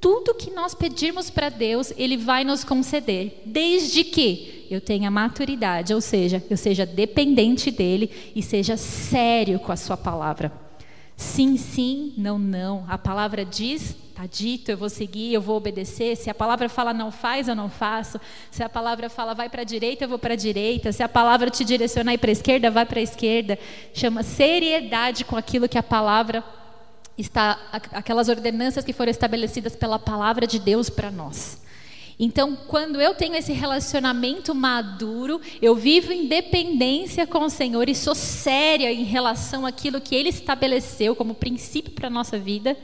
Tudo 0.00 0.34
que 0.34 0.50
nós 0.50 0.74
pedirmos 0.74 1.30
para 1.30 1.48
Deus, 1.48 1.92
Ele 1.96 2.16
vai 2.16 2.44
nos 2.44 2.62
conceder, 2.62 3.42
desde 3.46 4.04
que 4.04 4.66
eu 4.70 4.80
tenha 4.80 5.10
maturidade, 5.10 5.94
ou 5.94 6.00
seja, 6.00 6.44
eu 6.50 6.56
seja 6.56 6.84
dependente 6.84 7.70
dEle 7.70 8.10
e 8.34 8.42
seja 8.42 8.76
sério 8.76 9.58
com 9.58 9.72
a 9.72 9.76
Sua 9.76 9.96
palavra. 9.96 10.65
Sim, 11.16 11.56
sim, 11.56 12.12
não, 12.18 12.38
não. 12.38 12.84
A 12.86 12.98
palavra 12.98 13.42
diz, 13.42 13.96
está 14.10 14.26
dito, 14.26 14.70
eu 14.70 14.76
vou 14.76 14.90
seguir, 14.90 15.32
eu 15.32 15.40
vou 15.40 15.56
obedecer. 15.56 16.14
Se 16.14 16.28
a 16.28 16.34
palavra 16.34 16.68
fala 16.68 16.92
não 16.92 17.10
faz, 17.10 17.48
eu 17.48 17.54
não 17.54 17.70
faço. 17.70 18.20
Se 18.50 18.62
a 18.62 18.68
palavra 18.68 19.08
fala 19.08 19.34
vai 19.34 19.48
para 19.48 19.62
a 19.62 19.64
direita, 19.64 20.04
eu 20.04 20.08
vou 20.10 20.18
para 20.18 20.34
a 20.34 20.36
direita. 20.36 20.92
Se 20.92 21.02
a 21.02 21.08
palavra 21.08 21.50
te 21.50 21.64
direcionar 21.64 22.12
ir 22.12 22.18
para 22.18 22.30
a 22.30 22.32
esquerda, 22.32 22.70
vai 22.70 22.84
para 22.84 23.00
a 23.00 23.02
esquerda. 23.02 23.58
Chama 23.94 24.22
seriedade 24.22 25.24
com 25.24 25.36
aquilo 25.36 25.68
que 25.68 25.78
a 25.78 25.82
palavra 25.82 26.44
está, 27.16 27.58
aquelas 27.92 28.28
ordenanças 28.28 28.84
que 28.84 28.92
foram 28.92 29.10
estabelecidas 29.10 29.74
pela 29.74 29.98
palavra 29.98 30.46
de 30.46 30.58
Deus 30.58 30.90
para 30.90 31.10
nós. 31.10 31.62
Então, 32.18 32.56
quando 32.66 33.00
eu 33.00 33.14
tenho 33.14 33.34
esse 33.34 33.52
relacionamento 33.52 34.54
maduro, 34.54 35.38
eu 35.60 35.74
vivo 35.74 36.12
em 36.12 36.26
dependência 36.26 37.26
com 37.26 37.40
o 37.40 37.50
Senhor 37.50 37.88
e 37.90 37.94
sou 37.94 38.14
séria 38.14 38.90
em 38.90 39.04
relação 39.04 39.66
àquilo 39.66 40.00
que 40.00 40.14
Ele 40.14 40.30
estabeleceu 40.30 41.14
como 41.14 41.34
princípio 41.34 41.92
para 41.92 42.06
a 42.06 42.10
nossa 42.10 42.38
vida, 42.38 42.76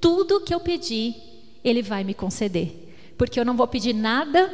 tudo 0.00 0.40
que 0.40 0.54
eu 0.54 0.60
pedir, 0.60 1.14
Ele 1.62 1.82
vai 1.82 2.02
me 2.02 2.14
conceder. 2.14 2.94
Porque 3.18 3.38
eu 3.38 3.44
não 3.44 3.56
vou 3.56 3.66
pedir 3.66 3.92
nada 3.92 4.50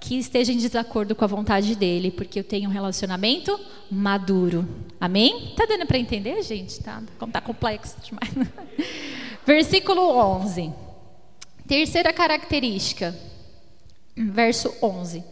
que 0.00 0.18
esteja 0.18 0.52
em 0.52 0.56
desacordo 0.56 1.14
com 1.14 1.24
a 1.24 1.28
vontade 1.28 1.76
dele, 1.76 2.10
porque 2.10 2.40
eu 2.40 2.44
tenho 2.44 2.68
um 2.68 2.72
relacionamento 2.72 3.58
maduro. 3.88 4.68
Amém? 5.00 5.54
Tá 5.56 5.64
dando 5.64 5.86
para 5.86 5.96
entender, 5.96 6.42
gente? 6.42 6.82
Tá, 6.82 7.00
como 7.18 7.32
tá 7.32 7.40
complexo 7.40 7.96
demais. 8.02 8.32
Versículo 9.46 10.02
11. 10.02 10.72
Terceira 11.66 12.12
característica 12.12 13.14
verso 14.16 14.74
11. 14.82 15.24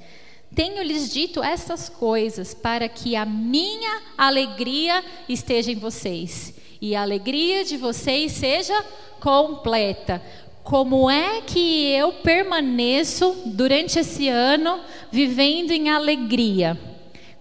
Tenho-lhes 0.54 1.12
dito 1.12 1.42
essas 1.42 1.88
coisas 1.88 2.52
para 2.52 2.88
que 2.88 3.16
a 3.16 3.24
minha 3.24 4.00
alegria 4.18 5.02
esteja 5.28 5.72
em 5.72 5.76
vocês 5.76 6.54
e 6.80 6.94
a 6.94 7.02
alegria 7.02 7.64
de 7.64 7.76
vocês 7.76 8.32
seja 8.32 8.84
completa. 9.20 10.20
Como 10.62 11.10
é 11.10 11.40
que 11.40 11.90
eu 11.90 12.12
permaneço 12.12 13.34
durante 13.46 13.98
esse 13.98 14.28
ano 14.28 14.80
vivendo 15.10 15.70
em 15.70 15.88
alegria? 15.88 16.78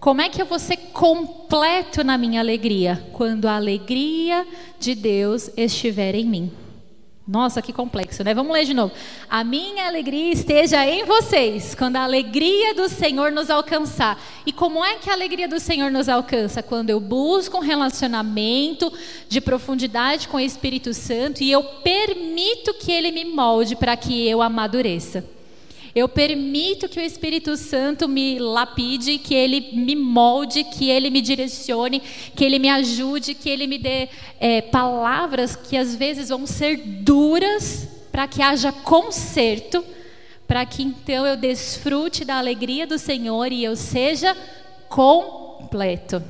Como 0.00 0.20
é 0.20 0.28
que 0.28 0.40
eu 0.40 0.46
vou 0.46 0.58
ser 0.58 0.76
completo 0.92 2.02
na 2.02 2.18
minha 2.18 2.40
alegria? 2.40 3.06
Quando 3.12 3.46
a 3.46 3.56
alegria 3.56 4.46
de 4.80 4.94
Deus 4.94 5.50
estiver 5.56 6.14
em 6.14 6.24
mim. 6.24 6.61
Nossa, 7.26 7.62
que 7.62 7.72
complexo, 7.72 8.24
né? 8.24 8.34
Vamos 8.34 8.52
ler 8.52 8.64
de 8.64 8.74
novo. 8.74 8.92
A 9.30 9.44
minha 9.44 9.86
alegria 9.86 10.32
esteja 10.32 10.84
em 10.84 11.04
vocês, 11.04 11.72
quando 11.72 11.96
a 11.96 12.02
alegria 12.02 12.74
do 12.74 12.88
Senhor 12.88 13.30
nos 13.30 13.48
alcançar. 13.48 14.20
E 14.44 14.52
como 14.52 14.84
é 14.84 14.96
que 14.96 15.08
a 15.08 15.12
alegria 15.12 15.46
do 15.46 15.60
Senhor 15.60 15.88
nos 15.88 16.08
alcança? 16.08 16.64
Quando 16.64 16.90
eu 16.90 16.98
busco 16.98 17.58
um 17.58 17.60
relacionamento 17.60 18.92
de 19.28 19.40
profundidade 19.40 20.26
com 20.26 20.36
o 20.36 20.40
Espírito 20.40 20.92
Santo 20.92 21.44
e 21.44 21.52
eu 21.52 21.62
permito 21.62 22.74
que 22.74 22.90
ele 22.90 23.12
me 23.12 23.24
molde 23.24 23.76
para 23.76 23.96
que 23.96 24.28
eu 24.28 24.42
amadureça. 24.42 25.24
Eu 25.94 26.08
permito 26.08 26.88
que 26.88 26.98
o 26.98 27.04
Espírito 27.04 27.54
Santo 27.56 28.08
me 28.08 28.38
lapide, 28.38 29.18
que 29.18 29.34
ele 29.34 29.72
me 29.74 29.94
molde, 29.94 30.64
que 30.64 30.88
ele 30.88 31.10
me 31.10 31.20
direcione, 31.20 32.02
que 32.34 32.42
ele 32.42 32.58
me 32.58 32.70
ajude, 32.70 33.34
que 33.34 33.50
ele 33.50 33.66
me 33.66 33.76
dê 33.76 34.08
é, 34.40 34.62
palavras 34.62 35.54
que 35.54 35.76
às 35.76 35.94
vezes 35.94 36.30
vão 36.30 36.46
ser 36.46 36.76
duras 36.76 37.86
para 38.10 38.26
que 38.26 38.40
haja 38.40 38.72
conserto, 38.72 39.84
para 40.48 40.64
que 40.64 40.82
então 40.82 41.26
eu 41.26 41.36
desfrute 41.36 42.24
da 42.24 42.38
alegria 42.38 42.86
do 42.86 42.98
Senhor 42.98 43.52
e 43.52 43.62
eu 43.62 43.76
seja 43.76 44.34
completo. 44.88 46.22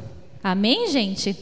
Amém, 0.43 0.89
gente? 0.89 1.37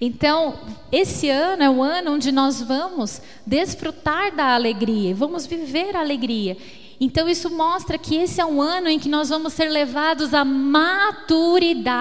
Então, 0.00 0.58
esse 0.90 1.28
ano 1.28 1.62
é 1.62 1.70
o 1.70 1.82
ano 1.82 2.12
onde 2.12 2.32
nós 2.32 2.62
vamos 2.62 3.20
desfrutar 3.46 4.34
da 4.34 4.54
alegria, 4.54 5.14
vamos 5.14 5.46
viver 5.46 5.94
a 5.94 6.00
alegria. 6.00 6.56
Então, 7.00 7.28
isso 7.28 7.50
mostra 7.50 7.98
que 7.98 8.16
esse 8.16 8.40
é 8.40 8.46
um 8.46 8.62
ano 8.62 8.88
em 8.88 8.98
que 8.98 9.08
nós 9.08 9.28
vamos 9.28 9.52
ser 9.52 9.68
levados 9.68 10.32
à 10.34 10.44
maturidade. 10.44 11.92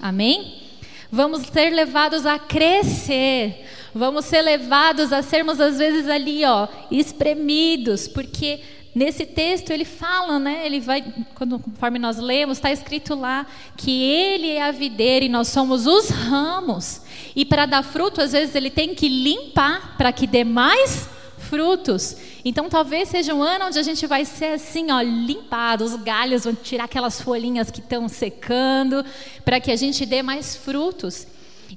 Amém? 0.00 0.62
Vamos 1.10 1.42
ser 1.42 1.70
levados 1.70 2.24
a 2.24 2.38
crescer. 2.38 3.66
Vamos 3.94 4.24
ser 4.24 4.40
levados 4.42 5.12
a 5.12 5.22
sermos, 5.22 5.60
às 5.60 5.78
vezes, 5.78 6.08
ali, 6.08 6.44
ó, 6.44 6.66
espremidos, 6.90 8.08
porque 8.08 8.60
Nesse 8.94 9.24
texto 9.24 9.70
ele 9.70 9.86
fala, 9.86 10.38
né? 10.38 10.66
Ele 10.66 10.78
vai, 10.78 11.02
quando, 11.34 11.58
conforme 11.58 11.98
nós 11.98 12.18
lemos, 12.18 12.58
está 12.58 12.70
escrito 12.70 13.14
lá 13.14 13.46
que 13.74 14.02
ele 14.02 14.50
é 14.50 14.62
a 14.62 14.70
videira 14.70 15.24
e 15.24 15.30
nós 15.30 15.48
somos 15.48 15.86
os 15.86 16.10
ramos. 16.10 17.00
E 17.34 17.42
para 17.46 17.64
dar 17.64 17.82
fruto, 17.82 18.20
às 18.20 18.32
vezes 18.32 18.54
ele 18.54 18.68
tem 18.68 18.94
que 18.94 19.08
limpar 19.08 19.96
para 19.96 20.12
que 20.12 20.26
dê 20.26 20.44
mais 20.44 21.08
frutos. 21.52 22.16
Então 22.46 22.66
talvez 22.70 23.10
seja 23.10 23.34
um 23.34 23.42
ano 23.42 23.66
onde 23.66 23.78
a 23.78 23.82
gente 23.82 24.06
vai 24.06 24.24
ser 24.24 24.54
assim, 24.54 24.90
ó, 24.90 25.02
limpado, 25.02 25.84
os 25.84 25.96
galhos 25.96 26.44
vão 26.44 26.54
tirar 26.54 26.84
aquelas 26.84 27.20
folhinhas 27.20 27.70
que 27.70 27.80
estão 27.80 28.08
secando, 28.08 29.04
para 29.44 29.60
que 29.60 29.70
a 29.70 29.76
gente 29.76 30.06
dê 30.06 30.22
mais 30.22 30.56
frutos. 30.56 31.26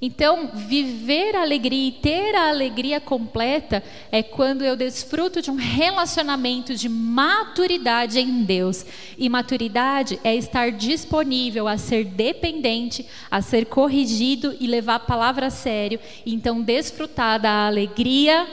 Então, 0.01 0.51
viver 0.53 1.35
a 1.35 1.41
alegria 1.41 1.87
e 1.87 1.91
ter 1.91 2.35
a 2.35 2.49
alegria 2.49 2.99
completa 2.99 3.81
é 4.11 4.21
quando 4.21 4.63
eu 4.63 4.75
desfruto 4.75 5.41
de 5.41 5.49
um 5.49 5.55
relacionamento 5.55 6.75
de 6.75 6.89
maturidade 6.89 8.19
em 8.19 8.43
Deus. 8.43 8.85
E 9.17 9.29
maturidade 9.29 10.19
é 10.23 10.35
estar 10.35 10.71
disponível 10.71 11.65
a 11.67 11.77
ser 11.77 12.03
dependente, 12.03 13.05
a 13.31 13.41
ser 13.41 13.65
corrigido 13.65 14.55
e 14.59 14.67
levar 14.67 14.95
a 14.95 14.99
palavra 14.99 15.47
a 15.47 15.49
sério. 15.49 15.99
Então, 16.25 16.61
desfrutar 16.61 17.39
da 17.39 17.67
alegria 17.67 18.45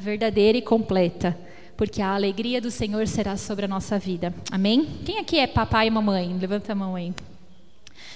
verdadeira 0.00 0.56
e 0.56 0.62
completa, 0.62 1.36
porque 1.76 2.00
a 2.00 2.14
alegria 2.14 2.60
do 2.60 2.70
Senhor 2.70 3.06
será 3.06 3.36
sobre 3.36 3.66
a 3.66 3.68
nossa 3.68 3.98
vida. 3.98 4.34
Amém? 4.50 4.86
Quem 5.04 5.18
aqui 5.18 5.38
é 5.38 5.46
papai 5.46 5.88
e 5.88 5.90
mamãe? 5.90 6.36
Levanta 6.40 6.72
a 6.72 6.74
mão 6.74 6.96
aí. 6.96 7.12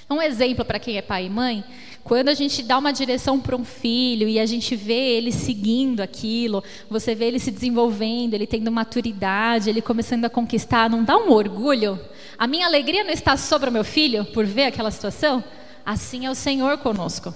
Um 0.09 0.21
exemplo 0.21 0.65
para 0.65 0.79
quem 0.79 0.97
é 0.97 1.03
pai 1.03 1.27
e 1.27 1.31
mãe, 1.31 1.65
quando 2.03 2.29
a 2.29 2.35
gente 2.35 2.63
dá 2.63 2.79
uma 2.79 2.93
direção 2.93 3.41
para 3.41 3.57
um 3.57 3.65
filho 3.65 4.29
e 4.29 4.39
a 4.39 4.47
gente 4.47 4.77
vê 4.77 5.17
ele 5.17 5.33
seguindo 5.33 6.01
aquilo, 6.01 6.63
você 6.89 7.15
vê 7.15 7.27
ele 7.27 7.39
se 7.39 7.51
desenvolvendo, 7.51 8.35
ele 8.35 8.47
tendo 8.47 8.71
maturidade, 8.71 9.71
ele 9.71 9.81
começando 9.81 10.25
a 10.25 10.31
conquistar, 10.31 10.91
não 10.91 11.03
dá 11.03 11.17
um 11.17 11.31
orgulho? 11.31 11.99
A 12.39 12.47
minha 12.47 12.67
alegria 12.67 13.05
não 13.05 13.13
está 13.13 13.37
sobre 13.37 13.69
o 13.71 13.73
meu 13.73 13.85
filho 13.85 14.25
por 14.27 14.45
ver 14.45 14.65
aquela 14.65 14.91
situação? 14.91 15.43
Assim 15.85 16.27
é 16.27 16.31
o 16.31 16.35
Senhor 16.35 16.79
conosco. 16.79 17.33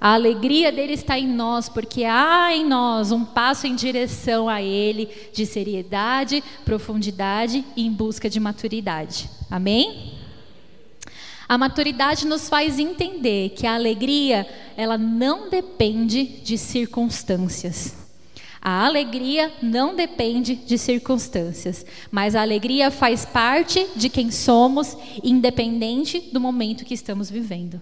A 0.00 0.14
alegria 0.14 0.70
dele 0.70 0.92
está 0.92 1.18
em 1.18 1.26
nós, 1.26 1.68
porque 1.68 2.04
há 2.04 2.54
em 2.54 2.64
nós 2.64 3.10
um 3.10 3.24
passo 3.24 3.66
em 3.66 3.74
direção 3.74 4.48
a 4.48 4.62
ele 4.62 5.08
de 5.32 5.44
seriedade, 5.44 6.42
profundidade 6.64 7.64
e 7.76 7.84
em 7.84 7.90
busca 7.90 8.30
de 8.30 8.38
maturidade. 8.38 9.28
Amém? 9.50 10.14
A 11.48 11.58
maturidade 11.58 12.26
nos 12.26 12.48
faz 12.48 12.78
entender 12.78 13.50
que 13.50 13.66
a 13.66 13.74
alegria, 13.74 14.46
ela 14.76 14.96
não 14.96 15.48
depende 15.48 16.22
de 16.24 16.56
circunstâncias. 16.56 17.96
A 18.60 18.84
alegria 18.84 19.52
não 19.62 19.96
depende 19.96 20.54
de 20.54 20.76
circunstâncias, 20.76 21.86
mas 22.10 22.36
a 22.36 22.42
alegria 22.42 22.90
faz 22.90 23.24
parte 23.24 23.86
de 23.96 24.08
quem 24.08 24.30
somos, 24.30 24.96
independente 25.24 26.28
do 26.32 26.40
momento 26.40 26.84
que 26.84 26.94
estamos 26.94 27.30
vivendo. 27.30 27.80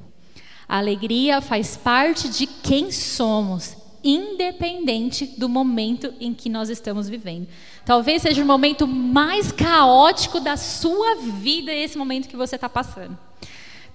A 0.68 0.78
alegria 0.78 1.40
faz 1.40 1.76
parte 1.76 2.28
de 2.28 2.46
quem 2.46 2.90
somos, 2.90 3.76
independente 4.02 5.26
do 5.38 5.49
momento 5.49 6.12
em 6.20 6.35
que 6.35 6.49
nós 6.49 6.68
estamos 6.68 7.08
vivendo. 7.08 7.49
Talvez 7.85 8.23
seja 8.23 8.42
o 8.42 8.46
momento 8.46 8.87
mais 8.87 9.52
caótico 9.52 10.40
da 10.40 10.56
sua 10.56 11.16
vida 11.16 11.73
esse 11.73 11.96
momento 11.96 12.28
que 12.28 12.37
você 12.37 12.56
está 12.56 12.68
passando. 12.68 13.16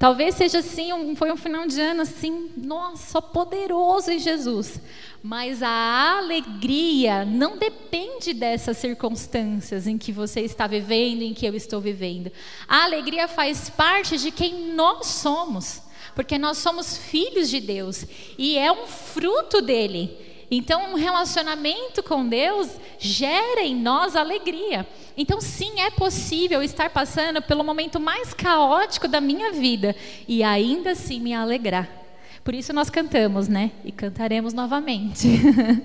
Talvez 0.01 0.33
seja 0.33 0.59
assim, 0.59 0.91
um, 0.91 1.15
foi 1.15 1.31
um 1.31 1.37
final 1.37 1.67
de 1.67 1.79
ano 1.79 2.01
assim, 2.01 2.49
nossa, 2.57 3.21
poderoso 3.21 4.09
em 4.09 4.17
Jesus. 4.17 4.81
Mas 5.21 5.61
a 5.61 6.17
alegria 6.17 7.23
não 7.23 7.55
depende 7.55 8.33
dessas 8.33 8.77
circunstâncias 8.77 9.85
em 9.85 9.99
que 9.99 10.11
você 10.11 10.41
está 10.41 10.65
vivendo, 10.65 11.21
em 11.21 11.35
que 11.35 11.45
eu 11.45 11.53
estou 11.53 11.79
vivendo. 11.79 12.31
A 12.67 12.85
alegria 12.85 13.27
faz 13.27 13.69
parte 13.69 14.17
de 14.17 14.31
quem 14.31 14.73
nós 14.73 15.05
somos, 15.05 15.83
porque 16.15 16.37
nós 16.37 16.57
somos 16.57 16.97
filhos 16.97 17.49
de 17.49 17.59
Deus 17.59 18.05
e 18.37 18.57
é 18.57 18.71
um 18.71 18.87
fruto 18.87 19.61
dele. 19.61 20.17
Então, 20.49 20.91
um 20.91 20.95
relacionamento 20.95 22.03
com 22.03 22.27
Deus 22.27 22.69
gera 22.99 23.61
em 23.61 23.73
nós 23.73 24.17
alegria. 24.17 24.85
Então, 25.15 25.39
sim, 25.39 25.79
é 25.79 25.89
possível 25.89 26.61
estar 26.61 26.89
passando 26.89 27.41
pelo 27.41 27.63
momento 27.63 27.99
mais 27.99 28.33
caótico 28.33 29.07
da 29.07 29.21
minha 29.21 29.53
vida 29.53 29.95
e 30.27 30.43
ainda 30.43 30.91
assim 30.91 31.21
me 31.21 31.33
alegrar. 31.33 32.00
Por 32.43 32.55
isso 32.55 32.73
nós 32.73 32.89
cantamos, 32.89 33.47
né? 33.47 33.71
E 33.85 33.91
cantaremos 33.91 34.51
novamente. 34.51 35.27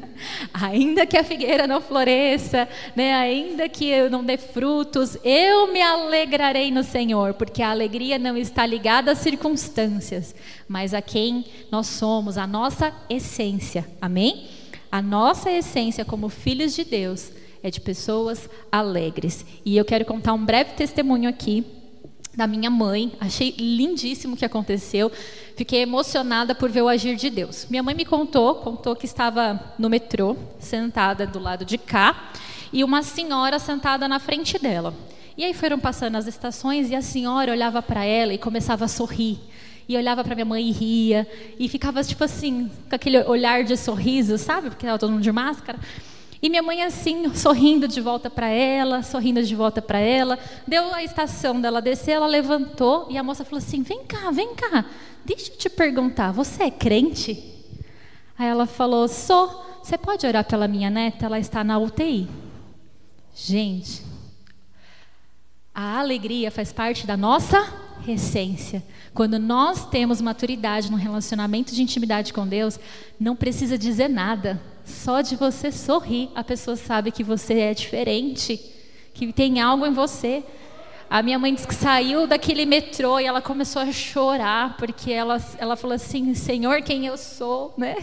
ainda 0.54 1.04
que 1.04 1.16
a 1.16 1.22
figueira 1.22 1.66
não 1.66 1.82
floresça, 1.82 2.66
né? 2.94 3.14
ainda 3.14 3.68
que 3.68 3.86
eu 3.86 4.08
não 4.08 4.24
dê 4.24 4.38
frutos, 4.38 5.18
eu 5.22 5.70
me 5.70 5.82
alegrarei 5.82 6.70
no 6.70 6.82
Senhor, 6.82 7.34
porque 7.34 7.62
a 7.62 7.70
alegria 7.70 8.18
não 8.18 8.38
está 8.38 8.64
ligada 8.64 9.12
às 9.12 9.18
circunstâncias, 9.18 10.34
mas 10.66 10.94
a 10.94 11.02
quem 11.02 11.44
nós 11.70 11.88
somos, 11.88 12.38
a 12.38 12.46
nossa 12.46 12.90
essência. 13.10 13.86
Amém? 14.00 14.48
A 14.90 15.02
nossa 15.02 15.50
essência 15.50 16.06
como 16.06 16.30
filhos 16.30 16.74
de 16.74 16.84
Deus 16.84 17.32
é 17.62 17.70
de 17.70 17.82
pessoas 17.82 18.48
alegres. 18.72 19.44
E 19.62 19.76
eu 19.76 19.84
quero 19.84 20.06
contar 20.06 20.32
um 20.32 20.44
breve 20.44 20.72
testemunho 20.72 21.28
aqui 21.28 21.75
da 22.36 22.46
minha 22.46 22.70
mãe. 22.70 23.12
Achei 23.18 23.54
lindíssimo 23.58 24.34
o 24.34 24.36
que 24.36 24.44
aconteceu. 24.44 25.10
Fiquei 25.56 25.80
emocionada 25.80 26.54
por 26.54 26.70
ver 26.70 26.82
o 26.82 26.88
agir 26.88 27.16
de 27.16 27.30
Deus. 27.30 27.66
Minha 27.70 27.82
mãe 27.82 27.94
me 27.94 28.04
contou, 28.04 28.56
contou 28.56 28.94
que 28.94 29.06
estava 29.06 29.74
no 29.78 29.88
metrô, 29.88 30.36
sentada 30.60 31.26
do 31.26 31.38
lado 31.38 31.64
de 31.64 31.78
cá, 31.78 32.30
e 32.72 32.84
uma 32.84 33.02
senhora 33.02 33.58
sentada 33.58 34.06
na 34.06 34.18
frente 34.18 34.58
dela. 34.58 34.94
E 35.36 35.44
aí 35.44 35.54
foram 35.54 35.78
passando 35.78 36.16
as 36.16 36.26
estações 36.26 36.90
e 36.90 36.94
a 36.94 37.02
senhora 37.02 37.52
olhava 37.52 37.80
para 37.80 38.04
ela 38.04 38.34
e 38.34 38.38
começava 38.38 38.84
a 38.84 38.88
sorrir 38.88 39.38
e 39.88 39.96
olhava 39.96 40.24
para 40.24 40.34
minha 40.34 40.44
mãe 40.44 40.68
e 40.68 40.72
ria, 40.72 41.28
e 41.58 41.68
ficava 41.68 42.02
tipo 42.02 42.24
assim, 42.24 42.68
com 42.88 42.96
aquele 42.96 43.22
olhar 43.22 43.62
de 43.62 43.76
sorriso, 43.76 44.36
sabe? 44.36 44.68
Porque 44.68 44.84
estava 44.84 44.98
todo 44.98 45.12
mundo 45.12 45.22
de 45.22 45.30
máscara. 45.30 45.78
E 46.42 46.50
minha 46.50 46.62
mãe 46.62 46.82
assim, 46.82 47.34
sorrindo 47.34 47.88
de 47.88 48.00
volta 48.00 48.28
para 48.28 48.48
ela, 48.48 49.02
sorrindo 49.02 49.42
de 49.42 49.54
volta 49.54 49.80
para 49.80 49.98
ela. 49.98 50.38
Deu 50.66 50.94
a 50.94 51.02
estação 51.02 51.60
dela 51.60 51.80
descer, 51.80 52.12
ela 52.12 52.26
levantou 52.26 53.06
e 53.10 53.16
a 53.16 53.22
moça 53.22 53.44
falou 53.44 53.58
assim: 53.58 53.82
"Vem 53.82 54.04
cá, 54.04 54.30
vem 54.30 54.54
cá. 54.54 54.84
Deixa 55.24 55.50
eu 55.50 55.56
te 55.56 55.70
perguntar, 55.70 56.32
você 56.32 56.64
é 56.64 56.70
crente?" 56.70 57.42
Aí 58.38 58.46
ela 58.46 58.66
falou: 58.66 59.08
"Sou. 59.08 59.64
Você 59.82 59.96
pode 59.96 60.26
orar 60.26 60.44
pela 60.44 60.66
minha 60.66 60.90
neta? 60.90 61.26
Ela 61.26 61.38
está 61.38 61.64
na 61.64 61.78
UTI." 61.78 62.28
Gente, 63.34 64.02
a 65.74 65.98
alegria 65.98 66.50
faz 66.50 66.72
parte 66.72 67.06
da 67.06 67.16
nossa 67.16 67.86
essência. 68.08 68.82
Quando 69.12 69.38
nós 69.38 69.86
temos 69.86 70.20
maturidade 70.20 70.90
no 70.90 70.96
relacionamento 70.96 71.74
de 71.74 71.82
intimidade 71.82 72.32
com 72.32 72.46
Deus, 72.46 72.78
não 73.18 73.36
precisa 73.36 73.76
dizer 73.78 74.08
nada. 74.08 74.60
Só 74.86 75.20
de 75.20 75.34
você 75.34 75.72
sorrir, 75.72 76.30
a 76.32 76.44
pessoa 76.44 76.76
sabe 76.76 77.10
que 77.10 77.24
você 77.24 77.58
é 77.58 77.74
diferente, 77.74 78.56
que 79.12 79.32
tem 79.32 79.60
algo 79.60 79.84
em 79.84 79.92
você. 79.92 80.44
A 81.10 81.22
minha 81.22 81.38
mãe 81.38 81.52
disse 81.52 81.66
que 81.66 81.74
saiu 81.74 82.26
daquele 82.26 82.64
metrô 82.64 83.18
e 83.18 83.26
ela 83.26 83.42
começou 83.42 83.82
a 83.82 83.92
chorar, 83.92 84.76
porque 84.76 85.12
ela, 85.12 85.44
ela 85.58 85.76
falou 85.76 85.94
assim: 85.94 86.34
Senhor, 86.34 86.82
quem 86.82 87.04
eu 87.04 87.16
sou, 87.16 87.74
né? 87.76 87.96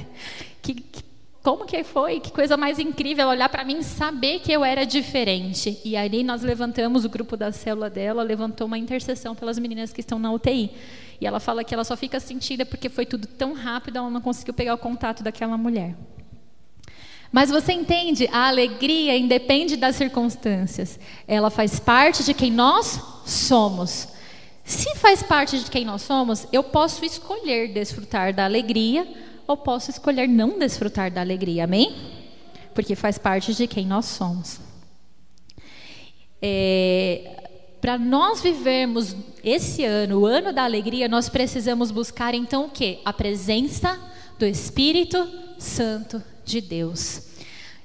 Que, 0.62 0.74
que 0.76 1.04
como 1.42 1.66
que 1.66 1.84
foi? 1.84 2.20
Que 2.22 2.32
coisa 2.32 2.56
mais 2.56 2.80
incrível 2.80 3.28
olhar 3.28 3.50
para 3.50 3.66
mim 3.66 3.80
e 3.80 3.84
saber 3.84 4.40
que 4.40 4.52
eu 4.52 4.64
era 4.64 4.86
diferente. 4.86 5.80
E 5.84 5.96
aí 5.96 6.24
nós 6.24 6.42
levantamos 6.42 7.04
o 7.04 7.10
grupo 7.10 7.36
da 7.36 7.52
célula 7.52 7.90
dela, 7.90 8.24
levantou 8.24 8.68
uma 8.68 8.78
intercessão 8.78 9.36
pelas 9.36 9.60
meninas 9.60 9.92
que 9.92 10.00
estão 10.00 10.18
na 10.18 10.32
UTI. 10.32 10.72
E 11.20 11.28
ela 11.28 11.42
fala 11.42 11.64
que 11.64 11.74
ela 11.74 11.84
só 11.84 11.98
fica 11.98 12.20
sentida 12.20 12.66
porque 12.66 12.88
foi 12.88 13.06
tudo 13.06 13.28
tão 13.28 13.54
rápido, 13.54 13.98
ela 13.98 14.10
não 14.10 14.22
conseguiu 14.22 14.54
pegar 14.54 14.74
o 14.74 14.78
contato 14.78 15.22
daquela 15.22 15.58
mulher. 15.58 15.96
Mas 17.34 17.50
você 17.50 17.74
entende, 17.74 18.30
a 18.32 18.48
alegria 18.48 19.18
independe 19.18 19.76
das 19.76 19.96
circunstâncias. 19.96 21.00
Ela 21.28 21.50
faz 21.50 21.80
parte 21.80 22.24
de 22.24 22.32
quem 22.32 22.52
nós 22.52 23.02
somos. 23.26 24.10
Se 24.64 24.96
faz 24.98 25.24
parte 25.24 25.58
de 25.58 25.72
quem 25.72 25.84
nós 25.84 26.04
somos, 26.04 26.46
eu 26.54 26.64
posso 26.64 27.04
escolher 27.04 27.74
desfrutar 27.74 28.36
da 28.36 28.46
alegria 28.46 29.08
ou 29.48 29.58
posso 29.58 29.90
escolher 29.90 30.28
não 30.28 30.60
desfrutar 30.60 31.10
da 31.10 31.22
alegria, 31.22 31.64
amém? 31.64 31.96
Porque 32.72 32.96
faz 32.96 33.18
parte 33.18 33.52
de 33.56 33.66
quem 33.66 33.88
nós 33.88 34.06
somos. 34.06 34.60
É, 36.40 37.76
Para 37.82 37.98
nós 37.98 38.42
vivermos 38.42 39.16
esse 39.44 39.84
ano, 39.84 40.20
o 40.20 40.26
ano 40.28 40.54
da 40.54 40.64
alegria, 40.64 41.08
nós 41.08 41.30
precisamos 41.30 41.90
buscar 41.90 42.36
então 42.36 42.66
o 42.66 42.70
que? 42.70 43.00
A 43.04 43.12
presença 43.12 44.00
do 44.38 44.46
Espírito 44.46 45.28
Santo 45.58 46.22
de 46.46 46.62
Deus 46.62 47.28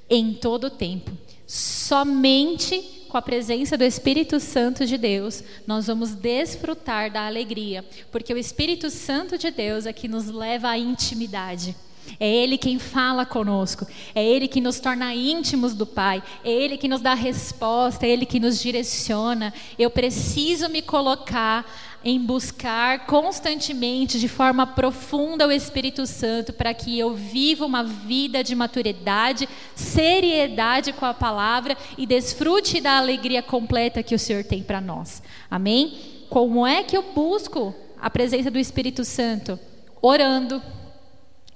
em 0.09 0.33
todo 0.33 0.65
o 0.65 0.69
tempo. 0.69 1.11
Somente 1.45 3.05
com 3.09 3.17
a 3.17 3.21
presença 3.21 3.75
do 3.75 3.83
Espírito 3.83 4.39
Santo 4.39 4.85
de 4.85 4.97
Deus, 4.97 5.43
nós 5.65 5.87
vamos 5.87 6.13
desfrutar 6.13 7.11
da 7.11 7.25
alegria, 7.25 7.83
porque 8.11 8.31
o 8.33 8.37
Espírito 8.37 8.89
Santo 8.89 9.37
de 9.37 9.49
Deus 9.49 9.87
é 9.87 9.93
que 9.93 10.07
nos 10.07 10.27
leva 10.27 10.69
à 10.69 10.77
intimidade. 10.77 11.75
É 12.19 12.29
Ele 12.29 12.57
quem 12.57 12.79
fala 12.79 13.25
conosco, 13.25 13.85
é 14.15 14.23
Ele 14.23 14.47
que 14.47 14.61
nos 14.61 14.79
torna 14.79 15.13
íntimos 15.13 15.73
do 15.73 15.85
Pai, 15.85 16.23
é 16.43 16.51
Ele 16.51 16.77
que 16.77 16.87
nos 16.87 17.01
dá 17.01 17.13
resposta, 17.13 18.05
é 18.05 18.09
Ele 18.09 18.25
que 18.25 18.39
nos 18.39 18.61
direciona. 18.61 19.53
Eu 19.77 19.89
preciso 19.89 20.69
me 20.69 20.81
colocar 20.81 21.65
em 22.03 22.19
buscar 22.19 23.05
constantemente, 23.05 24.19
de 24.19 24.27
forma 24.27 24.65
profunda, 24.65 25.47
o 25.47 25.51
Espírito 25.51 26.05
Santo, 26.05 26.53
para 26.53 26.73
que 26.73 26.97
eu 26.97 27.13
viva 27.13 27.65
uma 27.65 27.83
vida 27.83 28.43
de 28.43 28.55
maturidade, 28.55 29.49
seriedade 29.75 30.93
com 30.93 31.05
a 31.05 31.13
palavra 31.13 31.77
e 31.97 32.05
desfrute 32.05 32.79
da 32.79 32.97
alegria 32.97 33.41
completa 33.41 34.03
que 34.03 34.15
o 34.15 34.19
Senhor 34.19 34.43
tem 34.43 34.63
para 34.63 34.79
nós. 34.79 35.21
Amém? 35.51 35.97
Como 36.29 36.65
é 36.65 36.83
que 36.83 36.95
eu 36.95 37.03
busco 37.13 37.75
a 37.99 38.09
presença 38.09 38.49
do 38.49 38.59
Espírito 38.59 39.03
Santo? 39.03 39.59
Orando. 40.01 40.61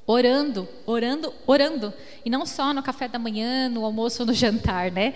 Orando, 0.05 0.67
orando, 0.85 1.33
orando. 1.47 1.93
E 2.25 2.29
não 2.29 2.45
só 2.45 2.73
no 2.73 2.83
café 2.83 3.07
da 3.07 3.17
manhã, 3.17 3.69
no 3.69 3.85
almoço 3.85 4.25
no 4.25 4.33
jantar, 4.33 4.91
né? 4.91 5.13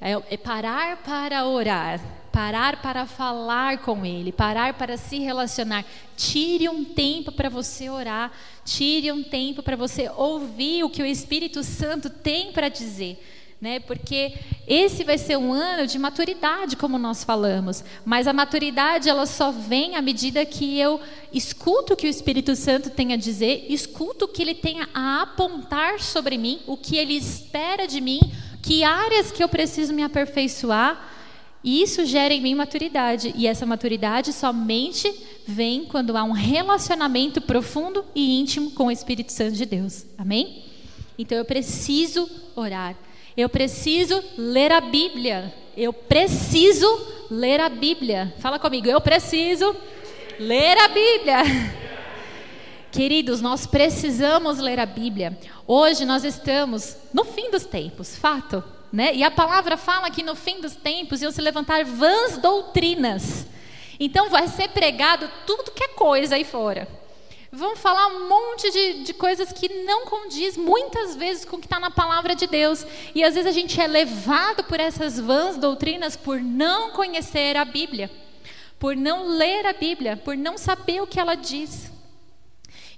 É, 0.00 0.12
é 0.30 0.36
parar 0.36 0.96
para 0.98 1.46
orar 1.46 2.00
parar 2.34 2.82
para 2.82 3.06
falar 3.06 3.78
com 3.78 4.04
Ele, 4.04 4.32
parar 4.32 4.74
para 4.74 4.96
se 4.96 5.20
relacionar. 5.20 5.84
Tire 6.16 6.68
um 6.68 6.84
tempo 6.84 7.30
para 7.30 7.48
você 7.48 7.88
orar, 7.88 8.32
tire 8.64 9.12
um 9.12 9.22
tempo 9.22 9.62
para 9.62 9.76
você 9.76 10.10
ouvir 10.16 10.82
o 10.82 10.90
que 10.90 11.00
o 11.00 11.06
Espírito 11.06 11.62
Santo 11.62 12.10
tem 12.10 12.50
para 12.50 12.68
dizer. 12.68 13.24
Né? 13.60 13.80
Porque 13.80 14.34
esse 14.66 15.04
vai 15.04 15.16
ser 15.16 15.38
um 15.38 15.52
ano 15.52 15.86
de 15.86 15.98
maturidade, 15.98 16.76
como 16.76 16.98
nós 16.98 17.24
falamos. 17.24 17.82
Mas 18.04 18.26
a 18.26 18.32
maturidade 18.32 19.08
ela 19.08 19.24
só 19.24 19.50
vem 19.50 19.96
à 19.96 20.02
medida 20.02 20.44
que 20.44 20.78
eu 20.78 21.00
escuto 21.32 21.94
o 21.94 21.96
que 21.96 22.06
o 22.06 22.10
Espírito 22.10 22.54
Santo 22.54 22.90
tem 22.90 23.12
a 23.12 23.16
dizer, 23.16 23.66
escuto 23.68 24.26
o 24.26 24.28
que 24.28 24.42
ele 24.42 24.54
tem 24.54 24.80
a 24.92 25.22
apontar 25.22 26.00
sobre 26.00 26.36
mim, 26.36 26.60
o 26.66 26.76
que 26.76 26.96
ele 26.96 27.14
espera 27.14 27.86
de 27.86 28.00
mim, 28.00 28.20
que 28.62 28.84
áreas 28.84 29.30
que 29.30 29.42
eu 29.42 29.48
preciso 29.48 29.94
me 29.94 30.02
aperfeiçoar 30.02 31.14
e 31.64 31.80
isso 31.80 32.04
gera 32.04 32.34
em 32.34 32.42
mim 32.42 32.54
maturidade. 32.54 33.32
E 33.34 33.46
essa 33.46 33.64
maturidade 33.64 34.34
somente 34.34 35.10
vem 35.46 35.86
quando 35.86 36.14
há 36.14 36.22
um 36.22 36.32
relacionamento 36.32 37.40
profundo 37.40 38.04
e 38.14 38.38
íntimo 38.38 38.72
com 38.72 38.86
o 38.86 38.90
Espírito 38.90 39.32
Santo 39.32 39.52
de 39.52 39.64
Deus. 39.64 40.04
Amém? 40.18 40.62
Então 41.18 41.38
eu 41.38 41.44
preciso 41.44 42.28
orar. 42.54 42.94
Eu 43.36 43.48
preciso 43.48 44.22
ler 44.38 44.70
a 44.70 44.80
Bíblia. 44.80 45.52
Eu 45.76 45.92
preciso 45.92 46.86
ler 47.28 47.60
a 47.60 47.68
Bíblia. 47.68 48.32
Fala 48.38 48.60
comigo, 48.60 48.86
eu 48.86 49.00
preciso 49.00 49.74
ler 50.38 50.78
a 50.78 50.88
Bíblia. 50.88 51.38
Queridos, 52.92 53.40
nós 53.40 53.66
precisamos 53.66 54.58
ler 54.60 54.78
a 54.78 54.86
Bíblia. 54.86 55.36
Hoje 55.66 56.04
nós 56.04 56.22
estamos 56.22 56.96
no 57.12 57.24
fim 57.24 57.50
dos 57.50 57.66
tempos, 57.66 58.16
fato. 58.16 58.62
Né? 58.92 59.12
E 59.16 59.24
a 59.24 59.32
palavra 59.32 59.76
fala 59.76 60.10
que 60.10 60.22
no 60.22 60.36
fim 60.36 60.60
dos 60.60 60.76
tempos 60.76 61.20
iam 61.20 61.32
se 61.32 61.42
levantar 61.42 61.84
vãs 61.84 62.38
doutrinas. 62.38 63.48
Então 63.98 64.30
vai 64.30 64.46
ser 64.46 64.68
pregado 64.68 65.28
tudo 65.44 65.72
que 65.72 65.82
é 65.82 65.88
coisa 65.88 66.36
aí 66.36 66.44
fora. 66.44 66.86
Vão 67.56 67.76
falar 67.76 68.08
um 68.08 68.28
monte 68.28 68.70
de, 68.70 69.04
de 69.04 69.14
coisas 69.14 69.52
que 69.52 69.68
não 69.84 70.06
condiz 70.06 70.56
muitas 70.56 71.14
vezes 71.16 71.44
com 71.44 71.56
o 71.56 71.60
que 71.60 71.66
está 71.66 71.78
na 71.78 71.90
palavra 71.90 72.34
de 72.34 72.46
Deus. 72.46 72.84
E 73.14 73.22
às 73.22 73.34
vezes 73.34 73.48
a 73.48 73.52
gente 73.52 73.80
é 73.80 73.86
levado 73.86 74.64
por 74.64 74.80
essas 74.80 75.18
vãs 75.18 75.56
doutrinas 75.56 76.16
por 76.16 76.40
não 76.40 76.90
conhecer 76.90 77.56
a 77.56 77.64
Bíblia. 77.64 78.10
por 78.78 78.94
não 78.94 79.28
ler 79.28 79.64
a 79.64 79.72
Bíblia, 79.72 80.14
por 80.14 80.36
não 80.36 80.58
saber 80.58 81.00
o 81.00 81.06
que 81.06 81.18
ela 81.18 81.34
diz. 81.34 81.90